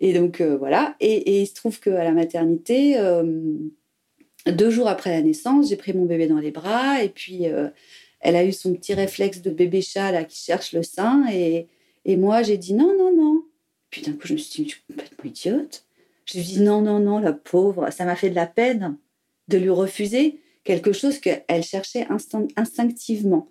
Et 0.01 0.13
donc 0.13 0.41
euh, 0.41 0.57
voilà. 0.57 0.97
Et, 1.01 1.43
il 1.43 1.47
se 1.47 1.55
trouve 1.55 1.81
qu'à 1.81 2.05
la 2.05 2.13
maternité, 2.13 2.99
euh, 2.99 3.55
deux 4.47 4.71
jours 4.71 4.89
après 4.89 5.11
la 5.11 5.23
naissance, 5.23 5.69
j'ai 5.69 5.77
pris 5.77 5.93
mon 5.93 6.05
bébé 6.05 6.27
dans 6.27 6.39
les 6.39 6.51
bras 6.51 7.03
et 7.03 7.09
puis 7.09 7.47
euh, 7.47 7.69
elle 8.21 8.37
a 8.37 8.45
eu 8.45 8.53
son 8.53 8.75
petit 8.75 8.95
réflexe 8.95 9.41
de 9.43 9.51
bébé 9.51 9.83
chat 9.83 10.13
là 10.13 10.25
qui 10.25 10.39
cherche 10.43 10.73
le 10.73 10.83
sein 10.83 11.25
et, 11.33 11.69
moi 12.17 12.43
j'ai 12.43 12.59
dit 12.59 12.75
non 12.75 12.97
non 12.97 13.15
non. 13.17 13.45
Puis 13.91 14.03
d'un 14.03 14.13
coup 14.13 14.27
je 14.27 14.35
me 14.35 14.39
suis 14.39 14.65
dit 14.65 14.71
je 14.71 14.75
suis 14.75 14.85
complètement 14.89 15.25
idiote. 15.25 15.87
Je 16.27 16.35
lui 16.35 16.41
ai 16.41 16.45
dit 16.45 16.61
non 16.61 16.83
non 16.83 16.99
non 16.99 17.19
la 17.19 17.33
pauvre. 17.33 17.91
Ça 17.91 18.05
m'a 18.05 18.17
fait 18.17 18.31
de 18.31 18.35
la 18.35 18.47
peine 18.47 18.99
de 19.49 19.59
lui 19.59 19.71
refuser 19.71 20.41
quelque 20.65 20.93
chose 20.93 21.19
qu'elle 21.19 21.63
cherchait 21.63 22.07
instinctivement. 22.57 23.51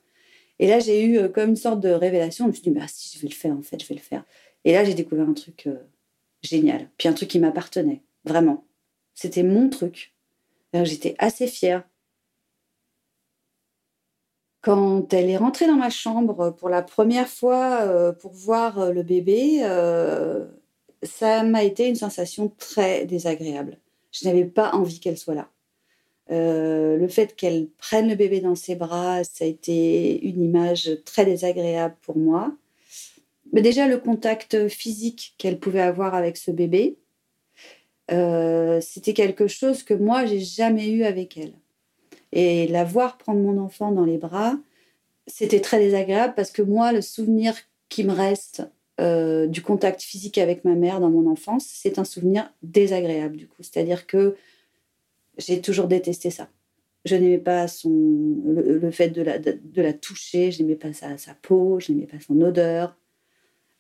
Et 0.59 0.67
là, 0.67 0.79
j'ai 0.79 1.03
eu 1.03 1.29
comme 1.31 1.51
une 1.51 1.55
sorte 1.55 1.79
de 1.79 1.89
révélation. 1.89 2.45
Je 2.45 2.49
me 2.49 2.53
suis 2.53 2.63
dit, 2.63 2.69
bah, 2.71 2.85
si, 2.87 3.15
je 3.15 3.21
vais 3.21 3.27
le 3.27 3.33
faire, 3.33 3.55
en 3.55 3.61
fait, 3.61 3.81
je 3.81 3.87
vais 3.87 3.95
le 3.95 4.01
faire. 4.01 4.23
Et 4.65 4.73
là, 4.73 4.83
j'ai 4.83 4.93
découvert 4.93 5.27
un 5.27 5.33
truc 5.33 5.67
génial. 6.43 6.89
Puis 6.97 7.07
un 7.07 7.13
truc 7.13 7.29
qui 7.29 7.39
m'appartenait, 7.39 8.01
vraiment. 8.25 8.65
C'était 9.15 9.43
mon 9.43 9.69
truc. 9.69 10.13
J'étais 10.73 11.15
assez 11.19 11.47
fière. 11.47 11.83
Quand 14.61 15.13
elle 15.13 15.29
est 15.29 15.37
rentrée 15.37 15.67
dans 15.67 15.75
ma 15.75 15.89
chambre 15.89 16.51
pour 16.51 16.69
la 16.69 16.81
première 16.81 17.27
fois 17.27 17.81
euh, 17.81 18.13
pour 18.13 18.31
voir 18.31 18.79
euh, 18.79 18.91
le 18.91 19.03
bébé, 19.03 19.59
euh, 19.63 20.45
ça 21.03 21.43
m'a 21.43 21.63
été 21.63 21.87
une 21.87 21.95
sensation 21.95 22.49
très 22.57 23.05
désagréable. 23.05 23.77
Je 24.11 24.25
n'avais 24.25 24.45
pas 24.45 24.71
envie 24.71 24.99
qu'elle 24.99 25.17
soit 25.17 25.35
là. 25.35 25.49
le 26.29 27.07
fait 27.09 27.35
qu'elle 27.35 27.67
prenne 27.77 28.07
le 28.07 28.15
bébé 28.15 28.39
dans 28.39 28.55
ses 28.55 28.75
bras, 28.75 29.23
ça 29.25 29.43
a 29.43 29.47
été 29.47 30.25
une 30.25 30.41
image 30.41 30.97
très 31.05 31.25
désagréable 31.25 31.95
pour 32.01 32.17
moi. 32.17 32.55
Mais 33.53 33.61
déjà, 33.61 33.87
le 33.87 33.97
contact 33.97 34.67
physique 34.67 35.35
qu'elle 35.37 35.59
pouvait 35.59 35.81
avoir 35.81 36.15
avec 36.15 36.37
ce 36.37 36.51
bébé, 36.51 36.97
euh, 38.11 38.81
c'était 38.81 39.13
quelque 39.13 39.47
chose 39.47 39.83
que 39.83 39.93
moi, 39.93 40.25
j'ai 40.25 40.39
jamais 40.39 40.89
eu 40.89 41.03
avec 41.03 41.37
elle. 41.37 41.53
Et 42.31 42.67
la 42.67 42.83
voir 42.83 43.17
prendre 43.17 43.39
mon 43.39 43.59
enfant 43.59 43.91
dans 43.91 44.05
les 44.05 44.17
bras, 44.17 44.57
c'était 45.27 45.61
très 45.61 45.79
désagréable 45.79 46.33
parce 46.35 46.51
que 46.51 46.63
moi, 46.63 46.91
le 46.91 47.01
souvenir 47.01 47.55
qui 47.89 48.03
me 48.03 48.11
reste 48.11 48.63
euh, 48.99 49.47
du 49.47 49.61
contact 49.61 50.01
physique 50.01 50.37
avec 50.37 50.65
ma 50.65 50.75
mère 50.75 50.99
dans 50.99 51.09
mon 51.09 51.29
enfance, 51.29 51.65
c'est 51.67 51.99
un 51.99 52.03
souvenir 52.03 52.51
désagréable 52.63 53.37
du 53.37 53.47
coup. 53.47 53.61
C'est-à-dire 53.61 54.07
que 54.07 54.35
j'ai 55.37 55.61
toujours 55.61 55.87
détesté 55.87 56.31
ça. 56.31 56.49
Je 57.05 57.15
n'aimais 57.15 57.37
pas 57.37 57.67
son, 57.67 57.89
le, 58.45 58.91
fait 58.91 59.09
de 59.09 59.21
la, 59.21 59.37
de, 59.37 59.81
la 59.81 59.93
toucher, 59.93 60.51
je 60.51 60.61
n'aimais 60.61 60.75
pas 60.75 60.93
sa, 60.93 61.17
sa 61.17 61.33
peau, 61.33 61.79
je 61.79 61.91
n'aimais 61.91 62.07
pas 62.07 62.19
son 62.19 62.39
odeur. 62.41 62.95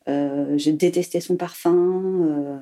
Euh, 0.07 0.57
j'ai 0.57 0.73
détesté 0.73 1.21
son 1.21 1.35
parfum. 1.35 2.25
Euh. 2.25 2.57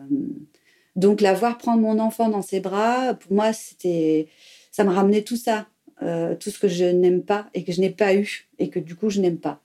Donc, 0.96 1.22
la 1.22 1.34
voir 1.34 1.58
prendre 1.58 1.82
mon 1.82 2.00
enfant 2.00 2.30
dans 2.30 2.42
ses 2.42 2.60
bras, 2.60 3.14
pour 3.16 3.34
moi, 3.34 3.54
c'était 3.54 4.28
ça 4.72 4.84
me 4.84 4.92
ramenait 4.92 5.24
tout 5.24 5.36
ça, 5.36 5.68
euh, 6.02 6.36
tout 6.36 6.50
ce 6.50 6.60
que 6.60 6.68
je 6.68 6.86
n'aime 6.86 7.24
pas 7.24 7.50
et 7.54 7.64
que 7.64 7.72
je 7.72 7.82
n'ai 7.82 7.90
pas 7.90 8.16
eu 8.16 8.48
et 8.58 8.70
que 8.70 8.80
du 8.80 8.96
coup 8.96 9.10
je 9.10 9.20
n'aime 9.20 9.38
pas. 9.38 9.62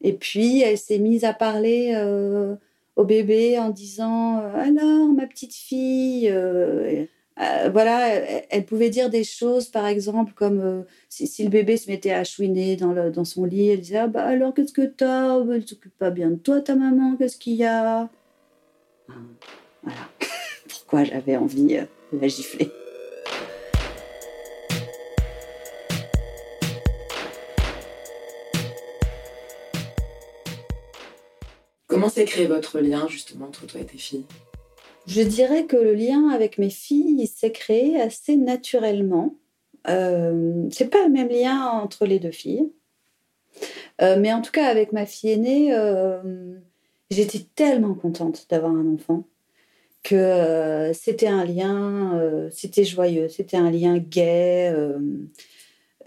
Et 0.00 0.12
puis 0.12 0.60
elle 0.60 0.78
s'est 0.78 0.98
mise 0.98 1.24
à 1.24 1.32
parler 1.32 1.96
au 2.94 3.04
bébé 3.04 3.58
en 3.58 3.70
disant 3.70 4.38
alors 4.54 5.12
ma 5.12 5.26
petite 5.26 5.54
fille. 5.54 6.32
Voilà, 7.36 8.08
elle, 8.50 8.64
pouvait 8.66 8.90
dire 8.90 9.10
des 9.10 9.24
choses, 9.24 9.68
par 9.68 9.86
exemple, 9.86 10.32
comme 10.34 10.84
si, 11.08 11.42
le 11.42 11.50
bébé 11.50 11.76
se 11.76 11.90
mettait 11.90 12.12
à 12.12 12.24
chouiner 12.24 12.76
dans, 12.76 13.10
dans 13.10 13.24
son 13.24 13.44
lit, 13.44 13.70
elle 13.70 13.80
disait 13.80 13.98
ah 13.98 14.06
bah 14.06 14.24
alors 14.24 14.54
qu'est-ce 14.54 14.72
que 14.72 14.86
t'as? 14.86 15.40
Elle 15.40 15.46
ne 15.46 15.60
s'occupe 15.60 15.96
pas 15.98 16.10
bien 16.10 16.30
de 16.30 16.36
toi, 16.36 16.60
ta 16.60 16.74
maman, 16.74 17.16
qu'est-ce 17.16 17.38
qu'il 17.38 17.54
y 17.54 17.64
a? 17.64 18.08
Voilà. 19.82 19.98
Pourquoi 20.68 21.04
j'avais 21.04 21.36
envie 21.36 21.78
de 22.12 22.18
la 22.20 22.28
gifler? 22.28 22.70
Comment 31.92 32.08
s'est 32.08 32.24
créé 32.24 32.46
votre 32.46 32.80
lien 32.80 33.06
justement 33.06 33.46
entre 33.46 33.66
toi 33.66 33.78
et 33.80 33.84
tes 33.84 33.98
filles? 33.98 34.24
Je 35.06 35.22
dirais 35.22 35.66
que 35.66 35.76
le 35.76 35.94
lien 35.94 36.28
avec 36.28 36.58
mes 36.58 36.70
filles 36.70 37.26
s'est 37.26 37.52
créé 37.52 38.00
assez 38.00 38.36
naturellement. 38.36 39.34
Euh, 39.88 40.68
c'est 40.70 40.90
pas 40.90 41.04
le 41.04 41.12
même 41.12 41.28
lien 41.28 41.66
entre 41.66 42.06
les 42.06 42.20
deux 42.20 42.30
filles, 42.30 42.70
euh, 44.00 44.16
mais 44.16 44.32
en 44.32 44.40
tout 44.40 44.52
cas 44.52 44.66
avec 44.66 44.92
ma 44.92 45.06
fille 45.06 45.30
aînée, 45.30 45.74
euh, 45.74 46.56
j'étais 47.10 47.40
tellement 47.56 47.94
contente 47.94 48.46
d'avoir 48.48 48.72
un 48.72 48.94
enfant 48.94 49.24
que 50.04 50.90
c'était 50.94 51.28
un 51.28 51.44
lien, 51.44 52.48
c'était 52.50 52.84
joyeux, 52.84 53.28
c'était 53.28 53.56
un 53.56 53.70
lien 53.70 53.98
gai. 53.98 54.74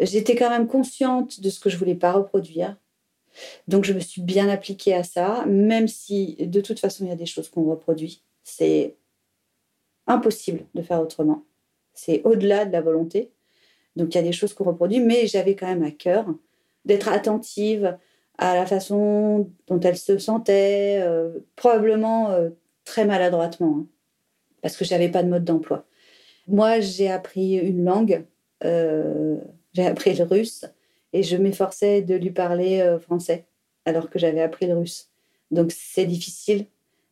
J'étais 0.01 0.35
quand 0.35 0.49
même 0.49 0.67
consciente 0.67 1.39
de 1.39 1.49
ce 1.49 1.61
que 1.61 1.69
je 1.69 1.77
voulais 1.77 1.95
pas 1.95 2.11
reproduire. 2.11 2.75
Donc 3.69 3.85
je 3.85 3.93
me 3.93 4.01
suis 4.01 4.21
bien 4.21 4.49
appliquée 4.49 4.93
à 4.93 5.03
ça, 5.03 5.45
même 5.45 5.87
si 5.87 6.35
de 6.39 6.59
toute 6.59 6.79
façon 6.79 7.05
il 7.05 7.07
y 7.09 7.13
a 7.13 7.15
des 7.15 7.25
choses 7.25 7.49
qu'on 7.49 7.63
reproduit. 7.63 8.24
C'est 8.45 8.95
impossible 10.07 10.65
de 10.75 10.81
faire 10.81 11.01
autrement. 11.01 11.43
C'est 11.93 12.21
au-delà 12.23 12.65
de 12.65 12.71
la 12.71 12.81
volonté. 12.81 13.31
Donc 13.95 14.13
il 14.13 14.17
y 14.17 14.21
a 14.21 14.23
des 14.23 14.31
choses 14.31 14.53
qu'on 14.53 14.65
reproduit, 14.65 14.99
mais 14.99 15.27
j'avais 15.27 15.55
quand 15.55 15.67
même 15.67 15.83
à 15.83 15.91
cœur 15.91 16.27
d'être 16.85 17.09
attentive 17.09 17.97
à 18.37 18.53
la 18.55 18.65
façon 18.65 19.49
dont 19.67 19.79
elle 19.79 19.97
se 19.97 20.17
sentait, 20.17 20.99
euh, 21.01 21.39
probablement 21.55 22.31
euh, 22.31 22.49
très 22.83 23.05
maladroitement, 23.05 23.79
hein, 23.79 23.87
parce 24.61 24.77
que 24.77 24.85
j'avais 24.85 25.09
pas 25.09 25.23
de 25.23 25.29
mode 25.29 25.45
d'emploi. 25.45 25.85
Moi, 26.47 26.81
j'ai 26.81 27.09
appris 27.09 27.55
une 27.55 27.83
langue, 27.83 28.25
euh, 28.63 29.37
j'ai 29.73 29.87
appris 29.87 30.13
le 30.13 30.25
russe, 30.25 30.65
et 31.13 31.23
je 31.23 31.37
m'efforçais 31.37 32.01
de 32.01 32.13
lui 32.15 32.31
parler 32.31 32.97
français 33.01 33.47
alors 33.85 34.09
que 34.09 34.19
j'avais 34.19 34.41
appris 34.41 34.67
le 34.67 34.77
russe. 34.77 35.09
Donc 35.49 35.71
c'est 35.71 36.05
difficile 36.05 36.65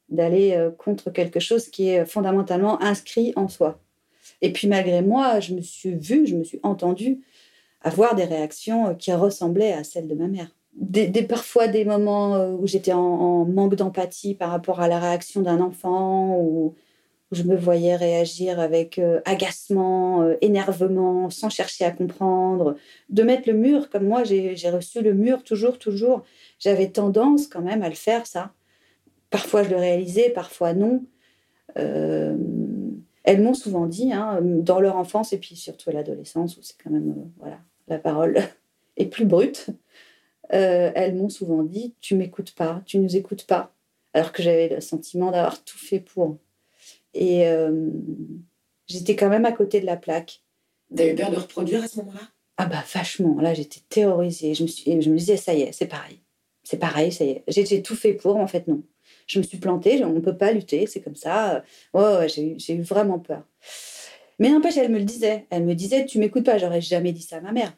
d'aller 0.10 0.54
euh, 0.54 0.72
contre 0.72 1.12
quelque 1.12 1.39
chose 1.39 1.70
qui 1.70 1.89
est 1.89 2.06
fondamentalement 2.06 2.82
inscrit 2.82 3.34
en 3.36 3.48
soi. 3.48 3.80
Et 4.42 4.52
puis 4.52 4.68
malgré 4.68 5.02
moi, 5.02 5.39
je 5.39 5.54
me 5.54 5.62
suis 5.62 5.96
vue, 5.96 6.26
je 6.28 6.36
me 6.36 6.44
suis 6.44 6.60
entendue 6.63 7.22
avoir 7.82 8.16
des 8.16 8.26
réactions 8.26 8.88
euh, 8.88 8.94
qui 8.94 9.12
ressemblaient 9.13 9.74
à 9.74 9.84
celles 9.84 10.08
de 10.08 10.16
ma 10.16 10.28
mère. 10.28 10.50
Des, 10.76 11.12
parfois 11.22 11.68
des 11.68 11.86
moments 11.86 12.50
où 12.56 12.66
j'étais 12.66 12.94
en, 12.94 13.46
manque 13.46 13.76
d'empathie 13.76 14.34
par 14.34 14.50
rapport 14.50 14.80
à 14.82 14.88
la 14.88 15.00
réaction 15.00 15.42
d'un 15.42 15.62
enfant 15.62 16.36
ou 16.39 16.74
je 17.34 17.44
me 17.44 17.56
voyais 17.56 17.96
réagir 17.96 18.60
avec 18.60 19.00
euh, 19.00 19.22
agacement, 19.26 20.22
euh, 20.22 20.36
énervement, 20.42 21.30
sans 21.30 21.50
chercher 21.50 21.86
à 21.86 21.92
comprendre, 21.92 22.76
de 23.10 23.24
mettre 23.24 23.50
le 23.50 23.56
mur, 23.56 23.89
comme 23.89 24.08
moi 24.08 24.24
j'ai 24.24 24.70
reçu 24.70 25.02
le 25.02 25.13
mur 25.13 25.44
toujours, 25.44 25.80
toujours. 25.80 26.24
J'avais 26.60 26.89
tendance 26.89 27.48
quand 27.48 27.62
même 27.62 27.84
à 27.84 27.89
le 27.89 27.96
faire, 27.96 28.26
ça. 28.28 28.52
Parfois 29.34 29.63
je 29.63 29.69
le 29.72 29.78
réalisais, 29.78 30.30
parfois 30.30 30.74
non. 30.74 31.04
Euh, 31.80 32.38
elles 33.24 33.41
m'ont 33.41 33.56
souvent 33.56 33.88
dit, 33.88 34.13
hein, 34.13 34.39
dans 34.43 34.80
leur 34.80 34.96
enfance 34.96 35.34
et 35.34 35.39
puis 35.39 35.56
surtout 35.56 35.89
à 35.89 35.93
l'adolescence, 35.93 36.56
où 36.56 36.62
c'est 36.62 36.76
quand 36.84 36.91
même, 36.91 37.32
voilà, 37.39 37.58
la 37.88 37.98
parole 37.98 38.38
est 38.98 39.08
plus 39.08 39.26
brute, 39.26 39.72
elles 40.50 41.15
m'ont 41.15 41.30
souvent 41.30 41.63
dit, 41.63 41.96
tu 42.00 42.13
m'écoutes 42.13 42.54
pas, 42.54 42.84
tu 42.86 43.00
nous 43.00 43.15
écoutes 43.15 43.48
pas. 43.48 43.74
Alors 44.13 44.34
que 44.34 44.43
j'avais 44.43 44.69
le 44.69 44.82
sentiment 44.82 45.32
d'avoir 45.32 45.63
tout 45.63 45.80
fait 45.80 46.00
pour. 46.00 46.38
Et 47.15 47.48
euh, 47.48 47.89
j'étais 48.86 49.15
quand 49.15 49.30
même 49.30 49.46
à 49.46 49.52
côté 49.52 49.82
de 49.82 49.88
la 49.88 49.98
plaque. 49.98 50.43
T'as 50.96 51.08
eu 51.08 51.15
peur 51.15 51.32
de 51.32 51.38
reproduire 51.38 51.84
à 51.84 51.88
ce 51.88 51.98
moment-là? 52.02 52.22
Ah 52.58 52.67
bah 52.67 52.84
vachement. 52.93 53.41
Là, 53.41 53.56
j'étais 53.56 53.82
terrorisée. 53.89 54.54
Je 54.54 54.62
me, 54.62 54.67
suis, 54.67 55.02
je 55.02 55.10
me 55.10 55.17
disais, 55.17 55.38
ça 55.38 55.56
y 55.56 55.62
est, 55.62 55.72
c'est 55.72 55.88
pareil. 55.88 56.19
C'est 56.63 56.78
pareil, 56.78 57.12
ça 57.12 57.26
y 57.26 57.30
est. 57.32 57.43
J'ai 57.48 57.82
tout 57.82 57.96
fait 57.96 58.13
pour, 58.13 58.36
en 58.38 58.46
fait, 58.46 58.67
non. 58.67 58.84
Je 59.28 59.40
me 59.40 59.44
suis 59.44 59.58
plantée, 59.58 60.04
on 60.04 60.14
ne 60.14 60.20
peut 60.20 60.38
pas 60.38 60.52
lutter, 60.52 60.86
c'est 60.88 61.02
comme 61.02 61.16
ça. 61.16 61.64
Oh, 61.94 62.20
j'ai 62.28 62.74
eu 62.74 62.82
vraiment 62.82 63.20
peur. 63.20 63.44
Mais 64.40 64.50
n'empêche, 64.50 64.78
elle 64.78 64.92
me 64.92 65.00
le 65.00 65.06
disait. 65.06 65.46
Elle 65.50 65.64
me 65.64 65.76
disait, 65.76 66.06
tu 66.06 66.20
m'écoutes 66.20 66.46
pas, 66.46 66.58
j'aurais 66.58 66.82
jamais 66.82 67.12
dit 67.12 67.22
ça 67.22 67.38
à 67.38 67.42
ma 67.42 67.52
mère. 67.52 67.74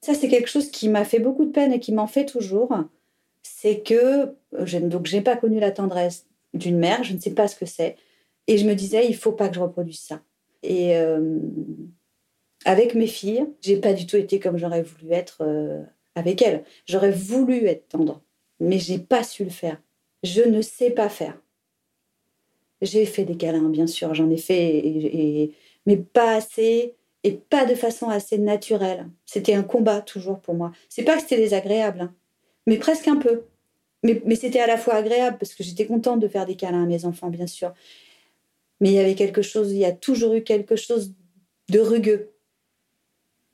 Ça, 0.00 0.14
c'est 0.14 0.28
quelque 0.28 0.48
chose 0.50 0.70
qui 0.70 0.88
m'a 0.88 1.04
fait 1.04 1.20
beaucoup 1.20 1.44
de 1.44 1.52
peine 1.52 1.72
et 1.72 1.80
qui 1.80 1.92
m'en 1.92 2.08
fait 2.08 2.26
toujours. 2.26 2.74
C'est 3.42 3.80
que, 3.80 4.34
je, 4.64 4.78
donc, 4.78 5.06
j'ai 5.06 5.20
pas 5.20 5.36
connu 5.36 5.60
la 5.60 5.70
tendresse 5.70 6.26
d'une 6.54 6.78
mère, 6.78 7.04
je 7.04 7.14
ne 7.14 7.20
sais 7.20 7.30
pas 7.30 7.48
ce 7.48 7.56
que 7.56 7.66
c'est. 7.66 7.96
Et 8.48 8.58
je 8.58 8.66
me 8.66 8.74
disais, 8.74 9.06
il 9.06 9.16
faut 9.16 9.32
pas 9.32 9.48
que 9.48 9.54
je 9.54 9.60
reproduise 9.60 10.00
ça. 10.00 10.20
Et 10.64 10.96
euh, 10.96 11.38
avec 12.64 12.94
mes 12.94 13.06
filles, 13.06 13.46
j'ai 13.60 13.76
pas 13.76 13.92
du 13.92 14.06
tout 14.06 14.16
été 14.16 14.40
comme 14.40 14.56
j'aurais 14.58 14.82
voulu 14.82 15.12
être 15.12 15.42
euh, 15.42 15.82
avec 16.14 16.42
elles. 16.42 16.64
J'aurais 16.86 17.10
voulu 17.10 17.66
être 17.66 17.88
tendre, 17.88 18.22
mais 18.62 18.78
j'ai 18.78 18.98
pas 18.98 19.24
su 19.24 19.44
le 19.44 19.50
faire. 19.50 19.80
Je 20.22 20.42
ne 20.42 20.62
sais 20.62 20.90
pas 20.90 21.08
faire. 21.08 21.36
J'ai 22.80 23.06
fait 23.06 23.24
des 23.24 23.36
câlins, 23.36 23.68
bien 23.68 23.86
sûr, 23.86 24.14
j'en 24.14 24.30
ai 24.30 24.36
fait, 24.36 25.50
mais 25.84 25.96
pas 25.96 26.36
assez 26.36 26.94
et 27.24 27.32
pas 27.32 27.64
de 27.64 27.74
façon 27.74 28.08
assez 28.08 28.38
naturelle. 28.38 29.08
C'était 29.26 29.54
un 29.54 29.62
combat 29.62 30.00
toujours 30.00 30.40
pour 30.40 30.54
moi. 30.54 30.72
C'est 30.88 31.02
pas 31.02 31.16
que 31.16 31.22
c'était 31.22 31.36
désagréable, 31.36 32.02
hein, 32.02 32.14
mais 32.66 32.78
presque 32.78 33.08
un 33.08 33.16
peu. 33.16 33.44
Mais, 34.04 34.20
c'était 34.34 34.58
à 34.58 34.66
la 34.66 34.78
fois 34.78 34.94
agréable 34.94 35.38
parce 35.38 35.54
que 35.54 35.62
j'étais 35.62 35.86
contente 35.86 36.18
de 36.18 36.26
faire 36.26 36.44
des 36.44 36.56
câlins 36.56 36.82
à 36.82 36.86
mes 36.86 37.04
enfants, 37.04 37.30
bien 37.30 37.46
sûr. 37.46 37.72
Mais 38.80 38.90
il 38.90 38.94
y 38.94 38.98
avait 38.98 39.14
quelque 39.14 39.42
chose, 39.42 39.70
il 39.72 39.78
y 39.78 39.84
a 39.84 39.92
toujours 39.92 40.34
eu 40.34 40.42
quelque 40.42 40.74
chose 40.74 41.14
de 41.68 41.78
rugueux. 41.78 42.32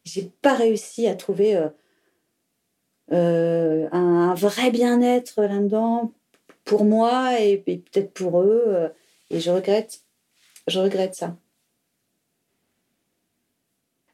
J'ai 0.05 0.31
pas 0.41 0.55
réussi 0.55 1.07
à 1.07 1.15
trouver 1.15 1.55
euh, 1.57 1.69
euh, 3.13 3.89
un, 3.93 4.35
vrai 4.35 4.71
bien-être 4.71 5.43
là-dedans 5.43 6.13
pour 6.65 6.85
moi 6.85 7.41
et, 7.41 7.59
peut-être 7.59 8.13
pour 8.13 8.41
eux. 8.41 8.65
Euh, 8.67 8.89
et 9.31 9.41
je 9.41 9.51
regrette, 9.51 10.03
je 10.67 10.79
regrette 10.79 11.15
ça. 11.15 11.37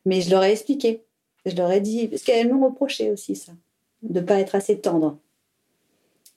Mais 0.05 0.21
je 0.21 0.31
leur 0.31 0.45
ai 0.45 0.53
expliqué, 0.53 1.03
je 1.47 1.55
leur 1.57 1.71
ai 1.73 1.81
dit, 1.81 2.09
parce 2.09 2.23
qu'elles 2.23 2.53
m'ont 2.53 2.67
reproché 2.67 3.11
aussi 3.11 3.37
ça, 3.37 3.53
de 4.03 4.21
ne 4.21 4.25
pas 4.25 4.39
être 4.39 4.55
assez 4.55 4.81
tendre. 4.81 5.19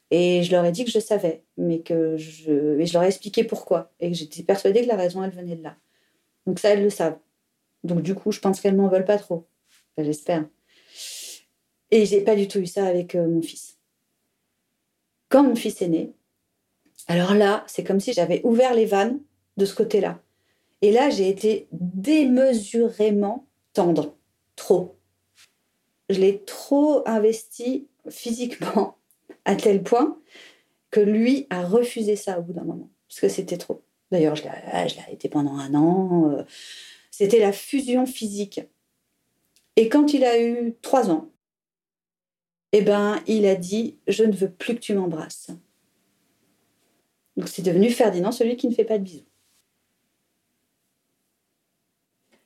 Et 0.09 0.43
je 0.43 0.51
leur 0.51 0.63
ai 0.63 0.71
dit 0.71 0.85
que 0.85 0.91
je 0.91 0.99
savais, 0.99 1.43
mais 1.57 1.79
que 1.81 2.15
je, 2.15 2.79
et 2.79 2.85
je 2.85 2.93
leur 2.93 3.03
ai 3.03 3.07
expliqué 3.07 3.43
pourquoi. 3.43 3.91
Et 3.99 4.09
que 4.09 4.15
j'étais 4.15 4.43
persuadée 4.43 4.83
que 4.83 4.87
la 4.87 4.95
raison, 4.95 5.21
elle 5.23 5.31
venait 5.31 5.57
de 5.57 5.63
là. 5.63 5.75
Donc 6.45 6.59
ça, 6.59 6.69
elles 6.69 6.83
le 6.83 6.89
savent. 6.89 7.17
Donc 7.83 8.01
du 8.01 8.15
coup, 8.15 8.31
je 8.31 8.39
pense 8.39 8.61
qu'elles 8.61 8.75
m'en 8.75 8.87
veulent 8.87 9.05
pas 9.05 9.17
trop. 9.17 9.47
J'espère. 9.97 10.45
Et 11.91 12.05
j'ai 12.05 12.21
pas 12.21 12.35
du 12.35 12.47
tout 12.47 12.59
eu 12.59 12.67
ça 12.67 12.85
avec 12.85 13.15
euh, 13.15 13.27
mon 13.27 13.41
fils. 13.41 13.77
Quand 15.29 15.43
mon 15.43 15.55
fils 15.55 15.81
est 15.81 15.87
né, 15.87 16.13
alors 17.07 17.33
là, 17.33 17.63
c'est 17.67 17.83
comme 17.83 17.99
si 17.99 18.13
j'avais 18.13 18.41
ouvert 18.43 18.73
les 18.73 18.85
vannes 18.85 19.19
de 19.55 19.65
ce 19.65 19.75
côté-là. 19.75 20.21
Et 20.81 20.91
là, 20.91 21.09
j'ai 21.09 21.29
été 21.29 21.67
démesurément 21.71 23.47
tendre. 23.73 24.15
Trop. 24.55 24.97
Je 26.09 26.19
l'ai 26.19 26.43
trop 26.43 27.07
investi 27.07 27.87
physiquement 28.09 28.97
à 29.45 29.55
tel 29.55 29.83
point 29.83 30.19
que 30.91 30.99
lui 30.99 31.47
a 31.49 31.65
refusé 31.65 32.15
ça 32.15 32.39
au 32.39 32.41
bout 32.41 32.53
d'un 32.53 32.63
moment, 32.63 32.89
parce 33.07 33.19
que 33.19 33.29
c'était 33.29 33.57
trop. 33.57 33.83
D'ailleurs, 34.11 34.35
je 34.35 34.43
l'ai 34.43 35.13
été 35.13 35.27
pendant 35.29 35.57
un 35.57 35.73
an. 35.75 36.31
Euh, 36.31 36.43
c'était 37.11 37.39
la 37.39 37.51
fusion 37.51 38.05
physique. 38.05 38.61
Et 39.75 39.89
quand 39.89 40.13
il 40.13 40.23
a 40.23 40.41
eu 40.41 40.75
trois 40.81 41.09
ans, 41.09 41.29
eh 42.77 42.81
ben, 42.81 43.21
il 43.27 43.45
a 43.45 43.55
dit 43.55 43.97
Je 44.07 44.23
ne 44.23 44.31
veux 44.31 44.49
plus 44.51 44.75
que 44.75 44.79
tu 44.79 44.93
m'embrasses. 44.93 45.49
Donc 47.35 47.47
c'est 47.47 47.61
devenu 47.61 47.89
Ferdinand, 47.89 48.31
celui 48.31 48.57
qui 48.57 48.67
ne 48.67 48.73
fait 48.73 48.83
pas 48.83 48.97
de 48.97 49.03
bisous. 49.03 49.25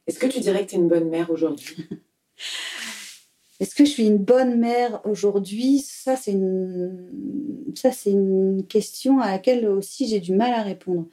Est-ce 0.08 0.20
que 0.20 0.28
tu 0.28 0.39
dirais 0.39 0.65
que 0.65 0.72
tu 0.72 0.76
es 0.76 0.80
une 0.80 0.89
bonne 0.89 1.10
mère 1.10 1.32
aujourd'hui? 1.32 1.88
Est-ce 3.60 3.76
que 3.76 3.86
je 3.86 3.91
suis 3.91 4.08
une 4.08 4.17
bonne 4.17 4.60
mère 4.60 5.02
aujourd'hui? 5.06 5.80
Ça, 5.80 6.15
c'est 6.15 6.32
une... 6.32 7.72
Ça, 7.76 7.91
c'est 7.91 8.12
une 8.12 8.65
question 8.67 9.20
à 9.20 9.32
laquelle 9.32 9.67
aussi 9.67 10.08
j'ai 10.08 10.20
du 10.20 10.34
mal 10.34 10.54
à 10.54 10.63
répondre. 10.63 11.08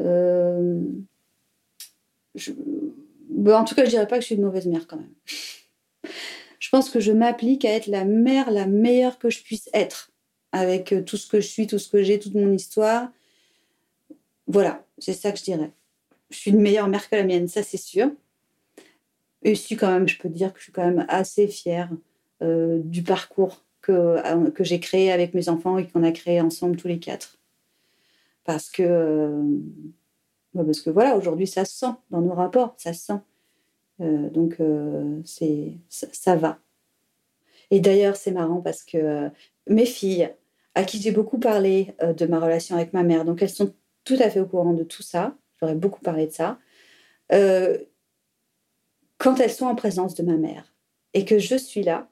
Euh, 0.00 0.80
je... 2.34 2.50
en 2.52 3.64
tout 3.64 3.74
cas, 3.74 3.84
je 3.84 3.90
dirais 3.90 4.08
pas 4.08 4.16
que 4.16 4.22
je 4.22 4.26
suis 4.26 4.34
une 4.34 4.42
mauvaise 4.42 4.66
mère 4.66 4.86
quand 4.86 4.96
même. 4.96 5.14
je 6.64 6.70
pense 6.70 6.88
que 6.88 6.98
je 6.98 7.12
m'applique 7.12 7.66
à 7.66 7.74
être 7.74 7.88
la 7.88 8.06
mère 8.06 8.50
la 8.50 8.64
meilleure 8.66 9.18
que 9.18 9.28
je 9.28 9.42
puisse 9.42 9.68
être, 9.74 10.10
avec 10.50 10.94
euh, 10.94 11.02
tout 11.02 11.18
ce 11.18 11.26
que 11.26 11.38
je 11.38 11.46
suis, 11.46 11.66
tout 11.66 11.78
ce 11.78 11.90
que 11.90 12.02
j'ai, 12.02 12.18
toute 12.18 12.34
mon 12.34 12.50
histoire. 12.50 13.10
Voilà, 14.46 14.82
c'est 14.96 15.12
ça 15.12 15.30
que 15.30 15.38
je 15.38 15.44
dirais. 15.44 15.72
Je 16.30 16.38
suis 16.38 16.52
une 16.52 16.62
meilleure 16.62 16.88
mère 16.88 17.10
que 17.10 17.16
la 17.16 17.24
mienne, 17.24 17.48
ça 17.48 17.62
c'est 17.62 17.76
sûr. 17.76 18.10
Et 19.42 19.56
si 19.56 19.76
quand 19.76 19.92
même, 19.92 20.08
je 20.08 20.16
peux 20.16 20.30
dire 20.30 20.54
que 20.54 20.58
je 20.58 20.64
suis 20.64 20.72
quand 20.72 20.86
même 20.86 21.04
assez 21.10 21.48
fière 21.48 21.90
euh, 22.42 22.80
du 22.82 23.02
parcours 23.02 23.62
que, 23.82 23.92
euh, 23.92 24.50
que 24.50 24.64
j'ai 24.64 24.80
créé 24.80 25.12
avec 25.12 25.34
mes 25.34 25.50
enfants 25.50 25.76
et 25.76 25.86
qu'on 25.86 26.02
a 26.02 26.12
créé 26.12 26.40
ensemble 26.40 26.76
tous 26.76 26.88
les 26.88 26.98
quatre. 26.98 27.36
Parce 28.44 28.70
que, 28.70 28.82
euh, 28.82 29.42
parce 30.54 30.80
que 30.80 30.88
voilà, 30.88 31.14
aujourd'hui, 31.14 31.46
ça 31.46 31.66
se 31.66 31.76
sent 31.76 31.92
dans 32.10 32.22
nos 32.22 32.32
rapports, 32.32 32.74
ça 32.78 32.94
se 32.94 33.04
sent. 33.04 33.20
Donc, 33.98 34.56
c'est 35.24 35.78
ça, 35.88 36.36
va. 36.36 36.58
Et 37.70 37.80
d'ailleurs, 37.80 38.16
c'est 38.16 38.32
marrant 38.32 38.60
parce 38.60 38.82
que 38.82 39.30
mes 39.68 39.86
filles, 39.86 40.30
à 40.74 40.84
qui 40.84 41.00
j'ai 41.00 41.12
beaucoup 41.12 41.38
parlé 41.38 41.94
de 42.02 42.26
ma 42.26 42.40
relation 42.40 42.76
avec 42.76 42.92
ma 42.92 43.02
mère, 43.02 43.24
donc 43.24 43.42
elles 43.42 43.50
sont 43.50 43.72
tout 44.04 44.16
à 44.18 44.28
fait 44.30 44.40
au 44.40 44.46
courant 44.46 44.72
de 44.72 44.84
tout 44.84 45.02
ça, 45.02 45.36
j'aurais 45.60 45.76
beaucoup 45.76 46.00
parlé 46.00 46.26
de 46.26 46.32
ça, 46.32 46.58
quand 49.18 49.40
elles 49.40 49.52
sont 49.52 49.66
en 49.66 49.74
présence 49.74 50.14
de 50.14 50.22
ma 50.22 50.36
mère 50.36 50.74
et 51.14 51.24
que 51.24 51.38
je 51.38 51.56
suis 51.56 51.82
là, 51.82 52.08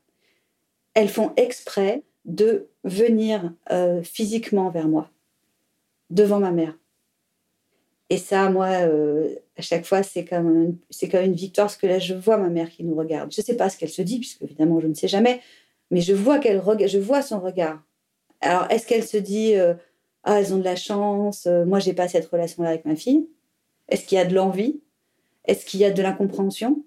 elles 0.95 1.09
font 1.09 1.33
exprès 1.37 2.03
de 2.25 2.69
venir 2.85 3.53
euh, 3.71 4.03
physiquement 4.03 4.71
vers 4.71 4.89
moi, 4.89 5.11
devant 6.11 6.39
ma 6.39 6.53
mère. 6.53 6.79
Et 8.13 8.19
ça, 8.19 8.51
moi, 8.51 8.67
euh, 8.83 9.35
à 9.57 9.63
chaque 9.63 9.87
fois, 9.87 10.03
c'est 10.03 10.27
comme, 10.27 10.77
c'est 10.91 11.09
comme 11.09 11.23
une 11.23 11.33
victoire, 11.33 11.69
parce 11.69 11.79
que 11.79 11.87
là, 11.87 11.99
je 11.99 12.13
vois 12.13 12.37
ma 12.37 12.51
mère 12.51 12.69
qui 12.69 12.85
nous 12.85 12.95
regarde. 12.95 13.33
Je 13.33 13.41
ne 13.41 13.45
sais 13.47 13.57
pas 13.57 13.71
ce 13.71 13.79
qu'elle 13.79 13.89
se 13.89 14.03
dit, 14.03 14.19
puisque 14.19 14.43
évidemment, 14.43 14.81
je 14.81 14.87
ne 14.87 14.93
sais 14.93 15.09
jamais, 15.09 15.41
mais 15.91 16.03
je 16.03 16.13
vois, 16.13 16.39
je 16.39 16.99
vois 16.99 17.23
son 17.23 17.41
regard. 17.41 17.83
Alors, 18.43 18.71
est-ce 18.71 18.87
qu'elle 18.87 19.03
se 19.03 19.17
dit, 19.17 19.55
euh, 19.55 19.73
ah, 20.25 20.39
elles 20.39 20.53
ont 20.53 20.59
de 20.59 20.63
la 20.63 20.77
chance, 20.77 21.47
moi, 21.67 21.79
j'ai 21.79 21.95
pas 21.95 22.07
cette 22.07 22.27
relation-là 22.27 22.69
avec 22.69 22.85
ma 22.85 22.97
fille? 22.97 23.31
Est-ce 23.89 24.05
qu'il 24.05 24.19
y 24.19 24.21
a 24.21 24.27
de 24.27 24.35
l'envie? 24.35 24.83
Est-ce 25.47 25.65
qu'il 25.65 25.81
y 25.81 25.87
a 25.87 25.91
de 25.91 26.03
l'incompréhension? 26.03 26.85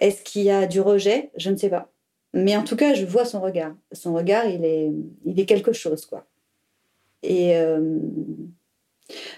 Est-ce 0.00 0.24
qu'il 0.24 0.42
y 0.42 0.50
a 0.50 0.66
du 0.66 0.80
rejet? 0.80 1.30
Je 1.36 1.50
ne 1.50 1.56
sais 1.56 1.70
pas. 1.70 1.92
Mais 2.34 2.56
en 2.56 2.64
tout 2.64 2.74
cas, 2.74 2.94
je 2.94 3.06
vois 3.06 3.24
son 3.24 3.40
regard. 3.40 3.76
Son 3.92 4.14
regard, 4.14 4.46
il 4.46 4.64
est, 4.64 4.90
il 5.24 5.38
est 5.38 5.46
quelque 5.46 5.72
chose, 5.72 6.06
quoi. 6.06 6.26
Et 7.22 7.56
euh, 7.56 8.00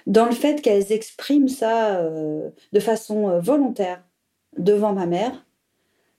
dans 0.07 0.27
le 0.27 0.33
fait 0.33 0.61
qu'elles 0.61 0.93
expriment 0.93 1.49
ça 1.49 1.97
euh, 2.01 2.51
de 2.73 2.81
façon 2.81 3.29
euh, 3.29 3.41
volontaire 3.41 4.03
devant 4.59 4.93
ma 4.93 5.07
mère, 5.07 5.47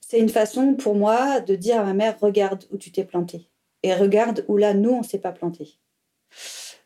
c'est 0.01 0.19
une 0.19 0.29
façon 0.29 0.73
pour 0.73 0.95
moi 0.95 1.39
de 1.39 1.55
dire 1.55 1.79
à 1.79 1.83
ma 1.83 1.93
mère 1.93 2.19
regarde 2.19 2.65
où 2.71 2.77
tu 2.77 2.91
t'es 2.91 3.03
planté 3.03 3.49
et 3.83 3.93
regarde 3.93 4.45
où 4.47 4.57
là 4.57 4.73
nous 4.73 4.91
on 4.91 5.03
s'est 5.03 5.19
pas 5.19 5.31
planté. 5.31 5.79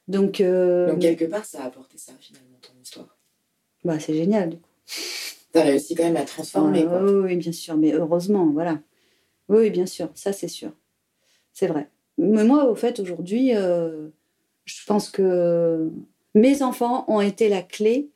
Donc, 0.07 0.41
Donc 0.41 0.99
quelque 0.99 1.25
part 1.25 1.45
ça 1.45 1.63
a 1.63 1.65
apporté 1.67 1.97
ça 1.97 2.13
finalement 2.19 2.57
ton 2.61 2.73
histoire. 2.81 3.17
Bah 3.83 3.99
c'est 3.99 4.13
génial 4.13 4.49
du 4.51 4.57
coup. 4.57 4.69
T'as 5.51 5.63
réussi 5.63 5.95
quand 5.95 6.03
même 6.03 6.17
à 6.17 6.25
transformer. 6.25 6.85
Ah, 6.89 7.03
oui 7.03 7.35
bien 7.35 7.51
sûr, 7.51 7.75
mais 7.77 7.93
heureusement 7.93 8.45
voilà. 8.47 8.79
Oui, 9.49 9.69
bien 9.69 9.85
sûr, 9.85 10.09
ça 10.13 10.33
c'est 10.33 10.47
sûr. 10.47 10.71
C'est 11.53 11.67
vrai. 11.67 11.89
Mais 12.17 12.43
moi, 12.43 12.65
au 12.65 12.75
fait, 12.75 12.99
aujourd'hui, 12.99 13.55
euh, 13.55 14.09
je 14.65 14.85
pense 14.85 15.09
que 15.09 15.89
mes 16.37 16.61
enfants 16.61 17.05
ont 17.07 17.21
été 17.21 17.49
la 17.49 17.61
clé 17.61 18.09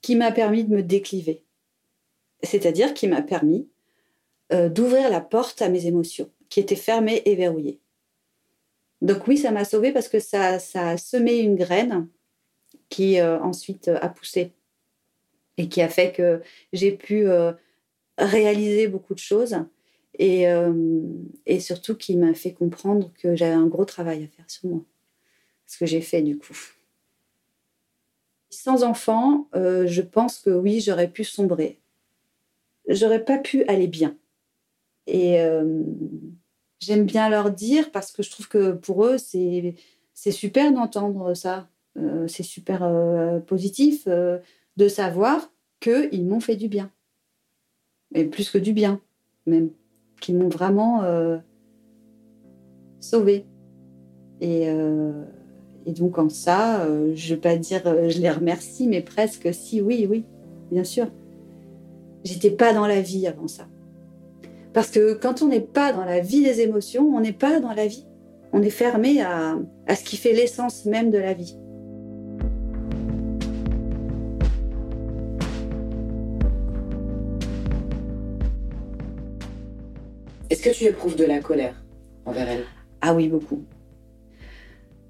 qui 0.00 0.16
m'a 0.16 0.32
permis 0.32 0.64
de 0.64 0.74
me 0.74 0.82
décliver. 0.82 1.44
C'est-à-dire 2.42 2.94
qui 2.94 3.08
m'a 3.08 3.22
permis 3.22 3.68
euh, 4.52 4.68
d'ouvrir 4.68 5.10
la 5.10 5.20
porte 5.20 5.60
à 5.60 5.68
mes 5.68 5.86
émotions, 5.86 6.30
qui 6.48 6.60
étaient 6.60 6.76
fermées 6.76 7.22
et 7.24 7.34
verrouillées. 7.34 7.80
Donc 9.02 9.26
oui, 9.28 9.36
ça 9.36 9.50
m'a 9.50 9.64
sauvée 9.64 9.92
parce 9.92 10.08
que 10.08 10.18
ça, 10.18 10.58
a 10.74 10.96
semé 10.96 11.38
une 11.38 11.56
graine 11.56 12.08
qui 12.88 13.20
euh, 13.20 13.38
ensuite 13.40 13.88
a 13.88 14.08
poussé 14.08 14.52
et 15.56 15.68
qui 15.68 15.82
a 15.82 15.88
fait 15.88 16.12
que 16.12 16.40
j'ai 16.72 16.92
pu 16.92 17.26
réaliser 18.16 18.88
beaucoup 18.88 19.14
de 19.14 19.18
choses 19.18 19.56
euh, 20.20 21.02
et 21.46 21.60
surtout 21.60 21.96
qui 21.96 22.16
m'a 22.16 22.34
fait 22.34 22.52
comprendre 22.52 23.12
que 23.20 23.36
j'avais 23.36 23.54
un 23.54 23.66
gros 23.66 23.84
travail 23.84 24.24
à 24.24 24.28
faire 24.28 24.50
sur 24.50 24.68
moi. 24.68 24.84
Ce 25.66 25.78
que 25.78 25.86
j'ai 25.86 26.00
fait 26.00 26.22
du 26.22 26.38
coup. 26.38 26.77
Sans 28.50 28.82
enfant, 28.82 29.48
euh, 29.54 29.86
je 29.86 30.02
pense 30.02 30.38
que 30.38 30.50
oui, 30.50 30.80
j'aurais 30.80 31.08
pu 31.08 31.24
sombrer. 31.24 31.80
J'aurais 32.88 33.24
pas 33.24 33.38
pu 33.38 33.64
aller 33.64 33.86
bien. 33.86 34.16
Et 35.06 35.40
euh, 35.40 35.82
j'aime 36.80 37.04
bien 37.04 37.28
leur 37.28 37.50
dire 37.50 37.90
parce 37.90 38.12
que 38.12 38.22
je 38.22 38.30
trouve 38.30 38.48
que 38.48 38.72
pour 38.72 39.04
eux, 39.04 39.18
c'est, 39.18 39.74
super 40.30 40.72
d'entendre 40.72 41.34
ça. 41.34 41.68
c'est 42.26 42.42
super 42.42 42.80
positif 43.46 44.06
de 44.06 44.88
savoir 44.88 45.50
qu'ils 45.80 46.26
m'ont 46.26 46.40
fait 46.40 46.56
du 46.56 46.68
bien. 46.68 46.90
Et 48.14 48.24
plus 48.24 48.50
que 48.50 48.58
du 48.58 48.72
bien, 48.72 49.00
même 49.46 49.70
qui 50.20 50.32
m'ont 50.32 50.48
vraiment 50.48 51.02
euh, 51.02 51.38
sauvée. 53.00 53.46
Et, 54.40 54.68
euh, 54.68 55.24
et, 55.88 55.92
donc 55.92 56.18
en 56.18 56.28
ça, 56.28 56.82
euh, 56.82 57.12
je 57.14 57.30
ne 57.30 57.34
vais 57.34 57.40
pas 57.40 57.56
dire 57.56 57.82
je 58.08 58.18
les 58.18 58.30
remercie, 58.30 58.86
mais 58.86 59.00
presque 59.00 59.52
si, 59.52 59.80
oui, 59.80 60.06
oui, 60.08 60.24
bien 60.70 60.84
sûr. 60.84 61.06
J'étais 62.24 62.50
pas 62.50 62.72
dans 62.72 62.86
la 62.86 63.00
vie 63.00 63.26
avant 63.26 63.48
ça. 63.48 63.66
Parce 64.72 64.90
que 64.90 65.14
quand 65.14 65.42
on 65.42 65.48
n'est 65.48 65.60
pas 65.60 65.92
dans 65.92 66.04
la 66.04 66.20
vie 66.20 66.42
des 66.42 66.60
émotions, 66.60 67.04
on 67.14 67.20
n'est 67.20 67.32
pas 67.32 67.60
dans 67.60 67.72
la 67.72 67.86
vie. 67.86 68.06
On 68.52 68.62
est 68.62 68.70
fermé 68.70 69.22
à, 69.22 69.56
à 69.86 69.94
ce 69.94 70.04
qui 70.04 70.16
fait 70.16 70.32
l'essence 70.32 70.84
même 70.84 71.10
de 71.10 71.18
la 71.18 71.34
vie. 71.34 71.56
Est-ce 80.50 80.62
que 80.62 80.70
tu 80.70 80.84
éprouves 80.84 81.16
de 81.16 81.24
la 81.24 81.40
colère 81.40 81.74
envers 82.24 82.48
elle? 82.48 82.64
Ah 83.00 83.14
oui, 83.14 83.28
beaucoup. 83.28 83.62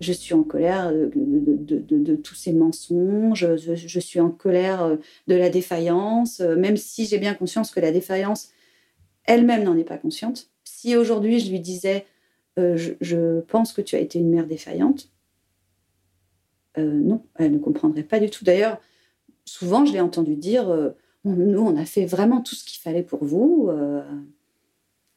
Je 0.00 0.12
suis 0.12 0.34
en 0.34 0.42
colère 0.42 0.92
de, 0.92 2.16
tous 2.16 2.34
ces 2.34 2.52
mensonges, 2.52 3.54
je, 3.56 4.00
suis 4.00 4.20
en 4.20 4.30
colère 4.30 4.82
euh, 4.82 4.96
de 5.26 5.34
la 5.34 5.50
défaillance, 5.50 6.40
euh, 6.40 6.56
même 6.56 6.76
si 6.76 7.06
j'ai 7.06 7.18
bien 7.18 7.34
conscience 7.34 7.70
que 7.70 7.80
la 7.80 7.92
défaillance 7.92 8.50
elle-même 9.24 9.64
n'en 9.64 9.76
est 9.76 9.84
pas 9.84 9.98
consciente. 9.98 10.50
Si 10.64 10.96
aujourd'hui 10.96 11.40
je 11.40 11.50
lui 11.50 11.60
disais 11.60 12.06
euh, 12.58 12.76
je, 13.00 13.40
pense 13.40 13.72
que 13.72 13.82
tu 13.82 13.96
as 13.96 14.00
été 14.00 14.18
une 14.18 14.30
mère 14.30 14.46
défaillante, 14.46 15.10
non, 16.76 17.24
elle 17.34 17.50
ne 17.50 17.58
comprendrait 17.58 18.04
pas 18.04 18.20
du 18.20 18.30
tout. 18.30 18.44
D'ailleurs, 18.44 18.80
souvent 19.44 19.84
je 19.84 19.92
l'ai 19.92 20.00
entendu 20.00 20.36
dire 20.36 20.94
nous, 21.24 21.60
on 21.60 21.76
a 21.76 21.84
fait 21.84 22.06
vraiment 22.06 22.40
tout 22.40 22.54
ce 22.54 22.64
qu'il 22.64 22.78
fallait 22.78 23.02
pour 23.02 23.24
vous. 23.24 23.68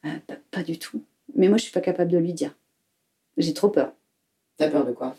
Euh, 0.04 0.10
pas, 0.50 0.62
du 0.62 0.78
tout. 0.78 1.02
Mais 1.34 1.48
moi, 1.48 1.58
je 1.58 1.64
suis 1.64 1.72
pas 1.72 1.80
capable 1.80 2.10
de 2.10 2.18
lui 2.18 2.32
dire. 2.32 2.56
J'ai 3.36 3.54
trop 3.54 3.68
peur. 3.68 3.94
T'as 4.56 4.68
peur 4.68 4.86
de 4.86 4.92
quoi? 4.92 5.16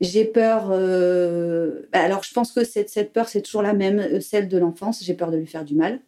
J'ai 0.00 0.24
peur. 0.24 0.68
Euh, 0.70 1.82
bah, 1.92 2.02
alors, 2.02 2.22
je 2.22 2.32
pense 2.32 2.52
que 2.52 2.64
cette, 2.64 2.90
cette 2.90 3.12
peur, 3.12 3.28
c'est 3.28 3.42
toujours 3.42 3.62
la 3.62 3.72
même, 3.72 3.98
euh, 3.98 4.20
celle 4.20 4.48
de 4.48 4.58
l'enfance. 4.58 5.02
J'ai 5.02 5.14
peur 5.14 5.30
de 5.30 5.36
lui 5.36 5.46
faire 5.46 5.64
du 5.64 5.74
mal. 5.74 6.00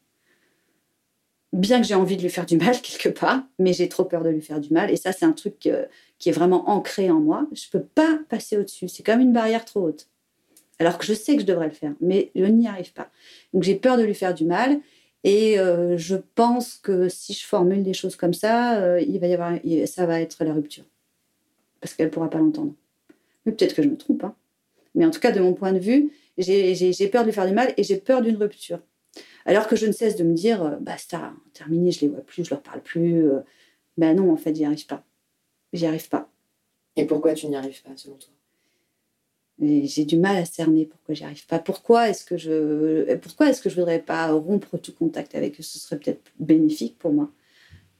Bien 1.54 1.80
que 1.80 1.86
j'ai 1.86 1.94
envie 1.94 2.16
de 2.16 2.22
lui 2.22 2.28
faire 2.28 2.44
du 2.44 2.58
mal 2.58 2.80
quelque 2.82 3.08
part, 3.08 3.42
mais 3.58 3.72
j'ai 3.72 3.88
trop 3.88 4.04
peur 4.04 4.22
de 4.22 4.28
lui 4.28 4.42
faire 4.42 4.60
du 4.60 4.72
mal. 4.72 4.90
Et 4.90 4.96
ça, 4.96 5.12
c'est 5.12 5.24
un 5.24 5.32
truc 5.32 5.58
qui 5.58 6.28
est 6.28 6.32
vraiment 6.32 6.68
ancré 6.68 7.10
en 7.10 7.20
moi. 7.20 7.46
Je 7.52 7.68
peux 7.70 7.82
pas 7.82 8.18
passer 8.28 8.58
au-dessus. 8.58 8.88
C'est 8.88 9.02
comme 9.02 9.20
une 9.20 9.32
barrière 9.32 9.64
trop 9.64 9.80
haute. 9.80 10.08
Alors 10.78 10.98
que 10.98 11.04
je 11.04 11.14
sais 11.14 11.34
que 11.34 11.42
je 11.42 11.46
devrais 11.46 11.68
le 11.68 11.74
faire, 11.74 11.94
mais 12.00 12.30
je 12.36 12.44
n'y 12.44 12.68
arrive 12.68 12.92
pas. 12.92 13.10
Donc 13.52 13.64
j'ai 13.64 13.74
peur 13.74 13.96
de 13.96 14.02
lui 14.02 14.14
faire 14.14 14.34
du 14.34 14.44
mal. 14.44 14.80
Et 15.24 15.58
euh, 15.58 15.96
je 15.98 16.16
pense 16.34 16.76
que 16.76 17.08
si 17.08 17.32
je 17.32 17.44
formule 17.44 17.82
des 17.82 17.92
choses 17.92 18.14
comme 18.14 18.34
ça, 18.34 18.78
euh, 18.78 19.00
il 19.00 19.18
va 19.18 19.26
y 19.26 19.34
avoir, 19.34 19.54
ça 19.86 20.06
va 20.06 20.20
être 20.20 20.44
la 20.44 20.52
rupture. 20.52 20.84
Parce 21.80 21.94
qu'elle 21.94 22.06
ne 22.06 22.12
pourra 22.12 22.30
pas 22.30 22.38
l'entendre. 22.38 22.74
Mais 23.44 23.52
peut-être 23.52 23.74
que 23.74 23.82
je 23.82 23.88
me 23.88 23.96
trompe. 23.96 24.24
Hein. 24.24 24.34
Mais 24.94 25.04
en 25.04 25.10
tout 25.10 25.20
cas, 25.20 25.32
de 25.32 25.40
mon 25.40 25.54
point 25.54 25.72
de 25.72 25.78
vue, 25.78 26.12
j'ai 26.36 27.08
peur 27.08 27.22
de 27.22 27.28
lui 27.28 27.34
faire 27.34 27.46
du 27.46 27.54
mal 27.54 27.72
et 27.76 27.82
j'ai 27.82 27.96
peur 27.96 28.22
d'une 28.22 28.36
rupture. 28.36 28.80
Alors 29.46 29.66
que 29.66 29.76
je 29.76 29.86
ne 29.86 29.92
cesse 29.92 30.16
de 30.16 30.24
me 30.24 30.34
dire, 30.34 30.62
euh, 30.62 30.76
basta, 30.76 31.32
terminé, 31.54 31.90
je 31.90 32.02
les 32.02 32.08
vois 32.08 32.20
plus, 32.20 32.44
je 32.44 32.50
leur 32.50 32.62
parle 32.62 32.82
plus. 32.82 33.28
ben 33.96 34.14
non, 34.14 34.30
en 34.32 34.36
fait, 34.36 34.54
j'y 34.54 34.64
arrive 34.64 34.86
pas. 34.86 35.04
J'y 35.72 35.86
arrive 35.86 36.08
pas. 36.08 36.30
Et 36.96 37.06
pourquoi 37.06 37.34
tu 37.34 37.46
n'y 37.46 37.56
arrives 37.56 37.82
pas, 37.82 37.96
selon 37.96 38.16
toi? 38.16 38.32
J'ai 39.60 40.04
du 40.04 40.16
mal 40.16 40.36
à 40.36 40.44
cerner 40.44 40.84
pourquoi 40.84 41.14
j'y 41.14 41.24
arrive 41.24 41.46
pas. 41.46 41.58
Pourquoi 41.58 42.08
est-ce 42.08 42.24
que 42.24 42.36
je 42.36 43.16
pourquoi 43.16 43.48
est-ce 43.48 43.60
que 43.60 43.68
je 43.68 43.74
voudrais 43.74 44.00
pas 44.00 44.30
rompre 44.30 44.78
tout 44.78 44.92
contact 44.92 45.34
avec 45.34 45.58
eux? 45.58 45.64
Ce 45.64 45.78
serait 45.78 45.98
peut-être 45.98 46.30
bénéfique 46.38 46.96
pour 46.98 47.12
moi. 47.12 47.30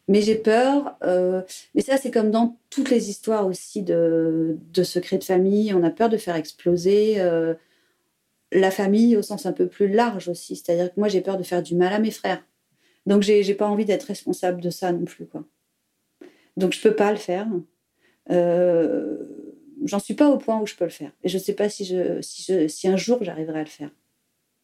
Mais 0.09 0.23
j'ai 0.23 0.35
peur. 0.35 0.97
Euh, 1.05 1.43
mais 1.75 1.83
ça, 1.83 1.99
c'est 1.99 2.11
comme 2.11 2.31
dans 2.31 2.59
toutes 2.71 2.91
les 2.91 3.11
histoires 3.11 3.47
aussi 3.47 3.83
de, 3.83 4.59
secrets 4.83 5.19
de 5.19 5.25
famille. 5.25 5.73
On 5.75 5.83
a 5.83 5.91
peur 5.91 6.09
de 6.09 6.17
faire 6.17 6.37
exploser. 6.37 7.21
Euh, 7.21 7.55
la 8.51 8.71
famille 8.71 9.17
au 9.17 9.23
sens 9.23 9.45
un 9.45 9.53
peu 9.53 9.67
plus 9.67 9.89
large 9.89 10.29
aussi. 10.29 10.57
C'est-à-dire 10.57 10.93
que 10.93 10.99
moi, 10.99 11.09
j'ai 11.09 11.21
peur 11.21 11.37
de 11.37 11.43
faire 11.43 11.63
du 11.63 11.75
mal 11.75 11.93
à 11.93 11.99
mes 11.99 12.11
frères. 12.11 12.43
Donc, 13.07 13.23
j'ai, 13.23 13.43
j'ai 13.43 13.55
pas 13.55 13.69
envie 13.69 13.85
d'être 13.85 14.05
responsable 14.05 14.63
de 14.63 14.71
ça 14.71 14.93
non 14.93 15.05
plus. 15.05 15.29
Donc, 16.57 16.73
je 16.73 16.81
peux 16.81 16.97
pas 16.97 17.11
le 17.11 17.19
faire. 17.19 17.47
Euh, 18.31 19.19
j'en 19.85 19.99
suis 19.99 20.15
pas 20.15 20.29
au 20.29 20.39
point 20.39 20.61
où 20.61 20.67
je 20.67 20.75
peux 20.75 20.85
le 20.85 20.91
faire. 20.91 21.13
Et 21.23 21.29
je 21.29 21.39
sais 21.39 21.55
pas 21.55 21.69
si 21.69 21.93
un 22.85 22.97
jour 22.97 23.23
j'arriverai 23.23 23.61
à 23.61 23.65
le 23.65 23.69
faire. 23.69 23.91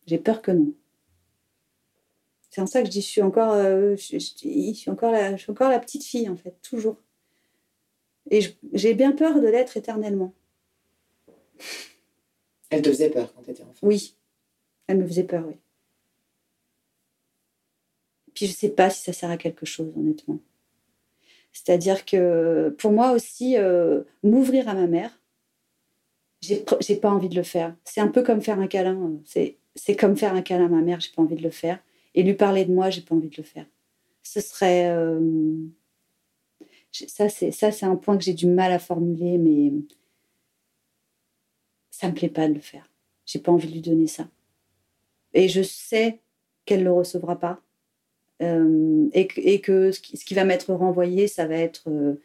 J'ai 0.07 0.19
peur 0.19 0.43
que 0.43 0.51
non. 0.51 0.73
C'est 2.55 2.61
en 2.61 2.67
ça 2.69 2.83
que 2.83 2.87
je 2.87 2.93
dis, 2.93 3.01
je 3.01 3.09
suis 3.09 3.21
encore, 3.21 3.53
euh, 3.55 3.97
je, 3.97 4.17
suis 4.17 4.89
encore 4.89 5.11
la, 5.11 5.35
je 5.35 5.43
suis 5.43 5.51
encore 5.51 5.71
la 5.71 5.81
petite 5.81 6.05
fille, 6.05 6.29
en 6.29 6.37
fait, 6.37 6.55
toujours. 6.63 6.97
Et 8.31 8.43
j'ai 8.73 8.95
bien 8.95 9.11
peur 9.11 9.41
de 9.41 9.49
l'être 9.49 9.77
éternellement. 9.77 10.33
Elle 12.71 12.83
te 12.83 12.91
faisait 12.91 13.11
peur 13.11 13.35
quand 13.35 13.43
tu 13.43 13.51
étais 13.51 13.65
enfant 13.65 13.75
Oui, 13.83 14.15
elle 14.87 14.99
me 14.99 15.07
faisait 15.09 15.25
peur, 15.25 15.45
oui. 15.49 15.57
Puis 18.35 18.47
je 18.47 18.53
sais 18.53 18.69
pas 18.69 18.89
si 18.89 19.03
ça 19.03 19.13
sert 19.13 19.33
à 19.33 19.37
quelque 19.37 19.67
chose, 19.67 19.93
honnêtement. 19.97 20.39
C'est-à-dire 21.53 22.05
que 22.05 22.73
pour 22.79 22.93
moi 22.93 23.11
aussi, 23.11 23.59
euh, 23.59 24.05
m'ouvrir 24.23 24.69
à 24.69 24.75
ma 24.75 24.87
mère, 24.87 25.21
j'ai 26.41 26.97
pas 27.01 27.11
envie 27.11 27.29
de 27.29 27.35
le 27.35 27.43
faire. 27.43 27.75
C'est 27.83 28.01
un 28.01 28.07
peu 28.09 28.23
comme 28.23 28.43
faire 28.43 28.61
un 28.61 28.69
câlin. 28.69 29.19
C'est 29.25 29.97
comme 29.97 30.17
faire 30.17 30.35
un 30.35 30.43
câlin 30.43 30.67
à 30.67 30.69
ma 30.69 30.83
mère, 30.83 31.01
j'ai 31.01 31.11
pas 31.11 31.23
envie 31.23 31.35
de 31.35 31.43
le 31.43 31.51
faire. 31.51 31.81
Et 32.15 32.23
lui 32.23 32.35
parler 32.35 32.65
de 32.65 32.73
moi, 32.73 32.91
j'ai 32.91 33.01
pas 33.01 33.15
envie 33.15 33.29
de 33.29 33.37
le 33.37 33.43
faire. 33.43 33.67
Ce 34.23 34.41
serait. 34.41 34.89
Euh, 34.91 35.57
ça, 36.93 37.29
c'est 37.29 37.83
un 37.85 37.97
point 37.97 38.17
que 38.17 38.25
j'ai 38.25 38.35
du 38.35 38.47
mal 38.47 38.73
à 38.73 38.79
formuler, 38.79 39.37
mais 39.39 39.73
ça 41.91 42.09
me 42.09 42.15
plaît 42.15 42.29
pas 42.29 42.49
de 42.49 42.55
le 42.55 42.61
faire. 42.61 42.89
J'ai 43.27 43.39
pas 43.39 43.51
envie 43.53 43.69
de 43.69 43.73
lui 43.73 43.81
donner 43.81 44.07
ça. 44.07 44.29
Et 45.33 45.49
je 45.49 45.63
sais 45.63 46.21
qu'elle 46.65 46.85
le 46.85 46.93
recevra 46.93 47.39
pas. 47.39 47.61
Euh, 48.43 49.09
et, 49.13 49.61
que 49.61 49.93
ce 49.93 50.01
qui, 50.01 50.35
va 50.35 50.45
m'être 50.45 50.73
renvoyé, 50.75 51.29
ça 51.29 51.47
va 51.47 51.55
être 51.55 51.89
euh, 51.89 52.21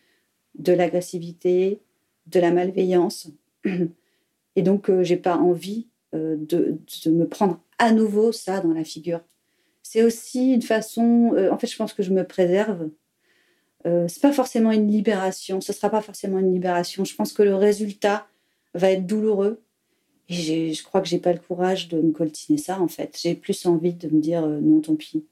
de 0.55 0.73
l'agressivité, 0.73 1.81
de 2.27 2.39
la 2.39 2.51
malveillance. 2.51 3.29
Et 4.55 4.61
donc, 4.61 4.89
euh, 4.89 5.03
j'ai 5.03 5.17
pas 5.17 5.37
envie 5.37 5.87
de, 6.13 6.79
me 7.05 7.25
prendre 7.25 7.61
à 7.77 7.91
nouveau 7.91 8.31
ça 8.31 8.61
dans 8.61 8.73
la 8.73 8.83
figure. 8.83 9.21
C'est 9.89 10.03
aussi 10.03 10.53
une 10.53 10.61
façon. 10.61 11.33
en 11.51 11.57
fait, 11.57 11.67
je 11.67 11.75
pense 11.75 11.93
que 11.93 12.03
je 12.03 12.11
me 12.11 12.23
préserve. 12.23 12.89
c'est 13.85 14.21
pas 14.21 14.33
forcément 14.33 14.71
une 14.71 14.87
libération. 14.87 15.61
Ce 15.61 15.73
sera 15.73 15.89
pas 15.89 16.01
forcément 16.01 16.39
une 16.39 16.53
libération. 16.53 17.05
Je 17.05 17.15
pense 17.15 17.33
que 17.33 17.43
le 17.43 17.55
résultat 17.55 18.27
va 18.75 18.91
être 18.91 19.07
douloureux. 19.07 19.61
Et 20.29 20.73
je 20.73 20.83
crois 20.83 21.01
que 21.01 21.07
j'ai 21.07 21.17
pas 21.17 21.33
le 21.33 21.39
courage 21.39 21.87
de 21.87 21.99
me 21.99 22.11
coltiner 22.11 22.59
ça, 22.59 22.79
en 22.79 22.87
fait. 22.87 23.17
J'ai 23.19 23.33
plus 23.33 23.65
envie 23.65 23.93
de 23.93 24.07
me 24.09 24.21
dire 24.21 24.45
non, 24.45 24.79
tant 24.81 24.95
pis 24.95 25.25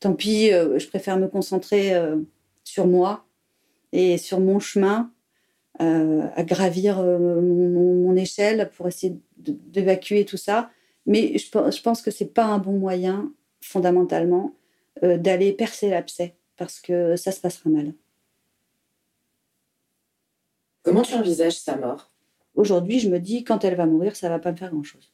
tant 0.00 0.14
pis, 0.14 0.52
euh, 0.52 0.78
je 0.78 0.88
préfère 0.88 1.18
me 1.18 1.28
concentrer 1.28 1.94
euh, 1.94 2.16
sur 2.64 2.86
moi 2.86 3.26
et 3.92 4.18
sur 4.18 4.40
mon 4.40 4.58
chemin, 4.58 5.12
euh, 5.80 6.26
à 6.34 6.42
gravir 6.42 7.02
mon, 7.02 8.16
échelle 8.16 8.70
pour 8.76 8.88
essayer 8.88 9.16
d'évacuer 9.38 10.24
tout 10.24 10.36
ça. 10.36 10.70
Mais 11.06 11.38
je, 11.38 11.80
pense 11.82 12.02
que 12.02 12.10
c'est 12.10 12.34
pas 12.34 12.44
un 12.44 12.58
bon 12.58 12.72
moyen, 12.72 13.32
fondamentalement, 13.60 14.54
d'aller 15.02 15.52
percer 15.52 15.90
l'abcès, 15.90 16.34
parce 16.56 16.80
que 16.80 17.16
ça 17.16 17.32
se 17.32 17.40
passera 17.40 17.70
mal. 17.70 17.94
Comment 20.82 21.02
tu 21.02 21.14
envisages 21.14 21.58
sa 21.58 21.76
mort? 21.76 22.10
Aujourd'hui, 22.54 23.00
je 23.00 23.08
me 23.08 23.18
dis, 23.18 23.44
quand 23.44 23.64
elle 23.64 23.76
va 23.76 23.86
mourir, 23.86 24.16
ça 24.16 24.28
va 24.28 24.38
pas 24.38 24.52
me 24.52 24.56
faire 24.56 24.70
grand-chose. 24.70 25.12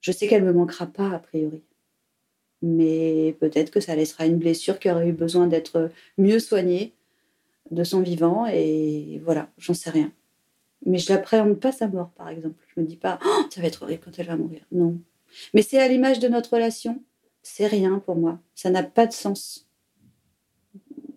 Je 0.00 0.12
sais 0.12 0.28
qu'elle 0.28 0.44
me 0.44 0.52
manquera 0.52 0.86
pas, 0.86 1.10
a 1.10 1.18
priori 1.18 1.62
mais 2.64 3.36
peut-être 3.40 3.70
que 3.70 3.80
ça 3.80 3.94
laissera 3.94 4.24
une 4.24 4.38
blessure 4.38 4.78
qui 4.78 4.90
aurait 4.90 5.08
eu 5.08 5.12
besoin 5.12 5.46
d'être 5.46 5.90
mieux 6.16 6.38
soignée 6.38 6.94
de 7.70 7.84
son 7.84 8.00
vivant, 8.00 8.46
et 8.46 9.20
voilà, 9.24 9.50
j'en 9.58 9.74
sais 9.74 9.90
rien. 9.90 10.12
Mais 10.86 10.98
je 10.98 11.12
n'appréhende 11.12 11.60
pas 11.60 11.72
sa 11.72 11.88
mort, 11.88 12.10
par 12.10 12.28
exemple. 12.28 12.62
Je 12.74 12.80
me 12.80 12.86
dis 12.86 12.96
pas, 12.96 13.18
oh, 13.24 13.42
ça 13.50 13.60
va 13.60 13.66
être 13.66 13.82
horrible 13.82 14.02
quand 14.04 14.18
elle 14.18 14.26
va 14.26 14.36
mourir. 14.36 14.64
Non. 14.72 14.98
Mais 15.52 15.62
c'est 15.62 15.78
à 15.78 15.88
l'image 15.88 16.18
de 16.18 16.28
notre 16.28 16.54
relation. 16.54 17.02
C'est 17.42 17.66
rien 17.66 17.98
pour 17.98 18.16
moi. 18.16 18.40
Ça 18.54 18.70
n'a 18.70 18.82
pas 18.82 19.06
de 19.06 19.12
sens. 19.12 19.66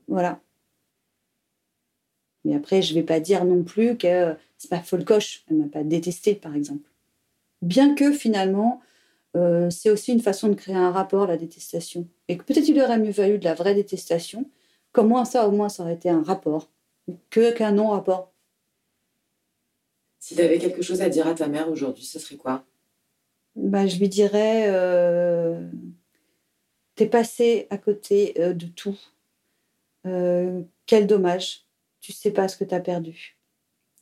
Voilà. 0.08 0.40
Mais 2.44 2.56
après, 2.56 2.82
je 2.82 2.94
ne 2.94 3.00
vais 3.00 3.06
pas 3.06 3.20
dire 3.20 3.46
non 3.46 3.64
plus 3.64 3.98
que 3.98 4.36
c'est 4.58 4.70
pas 4.70 4.80
folle 4.80 5.06
coche. 5.06 5.44
Elle 5.50 5.58
m'a 5.58 5.68
pas 5.68 5.84
détesté, 5.84 6.36
par 6.36 6.56
exemple. 6.56 6.90
Bien 7.62 7.96
que 7.96 8.12
finalement, 8.12 8.82
euh, 9.36 9.70
c'est 9.70 9.90
aussi 9.90 10.14
une 10.14 10.22
façon 10.22 10.48
de 10.48 10.54
créer 10.54 10.76
un 10.76 10.92
rapport, 10.92 11.28
la 11.28 11.38
détestation. 11.38 12.08
Et 12.28 12.38
que 12.38 12.44
peut-être 12.44 12.68
il 12.68 12.80
aurait 12.82 13.00
mieux 13.00 13.12
valu 13.12 13.38
de 13.38 13.44
la 13.44 13.54
vraie 13.54 13.76
détestation, 13.76 14.50
comme 14.92 15.10
moi, 15.10 15.26
ça, 15.26 15.48
au 15.48 15.52
moins, 15.52 15.70
ça 15.70 15.84
aurait 15.84 15.94
été 15.94 16.10
un 16.10 16.24
rapport, 16.24 16.70
que 17.30 17.52
qu'un 17.52 17.72
non-rapport. 17.72 18.32
Si 20.20 20.36
tu 20.36 20.42
avais 20.42 20.58
quelque 20.58 20.82
chose 20.82 21.02
à 21.02 21.10
dire 21.10 21.28
à 21.28 21.34
ta 21.34 21.48
mère 21.48 21.70
aujourd'hui, 21.70 22.04
ce 22.04 22.20
serait 22.20 22.38
quoi? 22.38 22.66
Bah, 23.58 23.88
Je 23.88 23.98
lui 23.98 24.08
dirais 24.08 24.66
euh, 24.68 25.68
T'es 26.96 27.08
passé 27.08 27.68
à 27.70 27.78
côté 27.78 28.34
euh, 28.40 28.54
de 28.54 28.68
tout. 28.68 28.98
Euh, 30.06 30.62
quel 30.86 31.06
dommage. 31.06 31.66
Tu 32.00 32.14
sais 32.14 32.32
pas 32.32 32.48
ce 32.48 32.56
que 32.56 32.64
tu 32.64 32.74
as 32.74 32.80
perdu. 32.80 33.38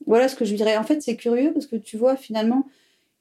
Voilà 0.06 0.28
ce 0.28 0.36
que 0.36 0.46
je 0.46 0.52
lui 0.52 0.58
dirais. 0.58 0.78
En 0.78 0.84
fait, 0.84 1.02
c'est 1.02 1.16
curieux 1.16 1.52
parce 1.52 1.66
que 1.66 1.76
tu 1.78 1.98
vois, 1.98 2.16
finalement, 2.16 2.68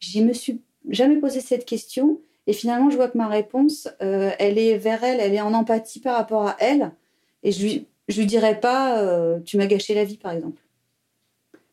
j'y 0.01 0.23
me 0.23 0.33
suis 0.33 0.61
jamais 0.90 1.16
posé 1.16 1.40
cette 1.40 1.64
question. 1.64 2.20
Et 2.47 2.53
finalement, 2.53 2.90
je 2.90 2.97
vois 2.97 3.09
que 3.09 3.16
ma 3.16 3.29
réponse, 3.29 3.88
elle 4.01 4.59
est 4.59 4.77
vers 4.77 5.03
elle, 5.03 5.18
elle 5.18 5.33
est 5.33 5.40
en 5.40 5.55
empathie 5.55 6.01
par 6.01 6.16
rapport 6.16 6.47
à 6.47 6.57
elle. 6.59 6.92
Et 7.42 7.53
je 7.53 7.62
lui, 7.62 7.87
je 8.09 8.20
lui 8.20 8.27
dirais 8.27 8.61
pas, 8.61 9.38
tu 9.47 9.57
m'as 9.57 9.66
gâché 9.66 9.94
la 9.94 10.05
vie, 10.05 10.18
par 10.18 10.33
exemple. 10.33 10.61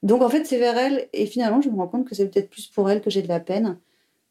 Donc 0.01 0.21
en 0.21 0.29
fait, 0.29 0.45
c'est 0.45 0.59
vers 0.59 0.77
elle. 0.77 1.09
Et 1.11 1.25
finalement, 1.25 1.61
je 1.61 1.69
me 1.69 1.75
rends 1.75 1.89
compte 1.89 2.07
que 2.07 2.15
c'est 2.15 2.29
peut-être 2.29 2.49
plus 2.49 2.67
pour 2.67 2.89
elle 2.89 3.01
que 3.01 3.09
j'ai 3.09 3.21
de 3.21 3.27
la 3.27 3.41
peine 3.41 3.77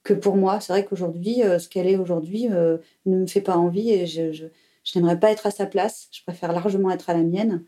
que 0.02 0.14
pour 0.14 0.36
moi. 0.36 0.60
C'est 0.60 0.72
vrai 0.72 0.84
qu'aujourd'hui, 0.84 1.42
euh, 1.42 1.58
ce 1.58 1.68
qu'elle 1.68 1.86
est 1.86 1.96
aujourd'hui 1.96 2.48
ne 2.48 2.78
me 3.06 3.26
fait 3.26 3.40
pas 3.40 3.56
envie 3.56 3.90
et 3.90 4.06
je, 4.06 4.32
je, 4.32 4.46
n'aimerais 4.94 5.18
pas 5.18 5.30
être 5.30 5.46
à 5.46 5.50
sa 5.50 5.66
place. 5.66 6.08
Je 6.12 6.22
préfère 6.22 6.52
largement 6.52 6.90
être 6.90 7.10
à 7.10 7.14
la 7.14 7.22
mienne. 7.22 7.64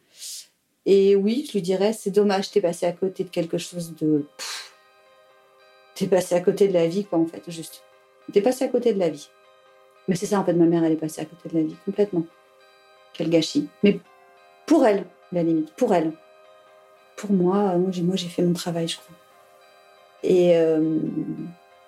Et 0.86 1.14
oui, 1.14 1.44
je 1.46 1.52
lui 1.52 1.62
dirais, 1.62 1.92
c'est 1.92 2.10
dommage, 2.10 2.50
t'es 2.50 2.60
passé 2.60 2.86
à 2.86 2.92
côté 2.92 3.22
de 3.24 3.28
quelque 3.28 3.58
chose 3.58 3.94
de 4.00 4.26
t'es 5.94 6.06
passé 6.06 6.34
à 6.34 6.40
côté 6.40 6.68
de 6.68 6.72
la 6.72 6.86
vie, 6.86 7.04
quoi, 7.04 7.18
en 7.18 7.26
fait, 7.26 7.42
juste. 7.48 7.84
T'es 8.32 8.40
passé 8.40 8.64
à 8.64 8.68
côté 8.68 8.92
de 8.92 8.98
la 8.98 9.08
vie. 9.08 9.28
Mais 10.08 10.16
c'est 10.16 10.26
ça, 10.26 10.40
en 10.40 10.44
fait, 10.44 10.54
ma 10.54 10.64
mère, 10.64 10.84
elle 10.84 10.92
est 10.92 10.96
passée 10.96 11.20
à 11.20 11.24
côté 11.24 11.48
de 11.48 11.54
la 11.54 11.64
vie, 11.64 11.76
complètement. 11.84 12.24
Quel 13.12 13.30
gâchis. 13.30 13.68
Mais 13.82 14.00
pour 14.66 14.84
elle, 14.86 15.04
la 15.32 15.42
limite, 15.42 15.72
pour 15.74 15.94
elle. 15.94 16.12
Pour 17.16 17.32
moi, 17.32 17.76
moi, 17.76 18.16
j'ai 18.16 18.28
fait 18.28 18.42
mon 18.42 18.54
travail, 18.54 18.88
je 18.88 18.96
crois. 18.96 19.16
Et 20.22 20.56
euh, 20.56 20.98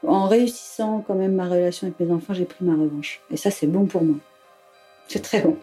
en 0.06 0.28
réussissant 0.28 1.04
quand 1.06 1.14
même 1.14 1.34
ma 1.34 1.48
relation 1.48 1.86
avec 1.86 2.00
mes 2.00 2.12
enfants, 2.12 2.34
j'ai 2.34 2.44
pris 2.44 2.64
ma 2.64 2.74
revanche. 2.74 3.20
Et 3.30 3.36
ça, 3.36 3.50
c'est 3.50 3.66
bon 3.66 3.86
pour 3.86 4.02
moi. 4.02 4.16
C'est 5.08 5.22
très 5.22 5.40
bon. 5.40 5.56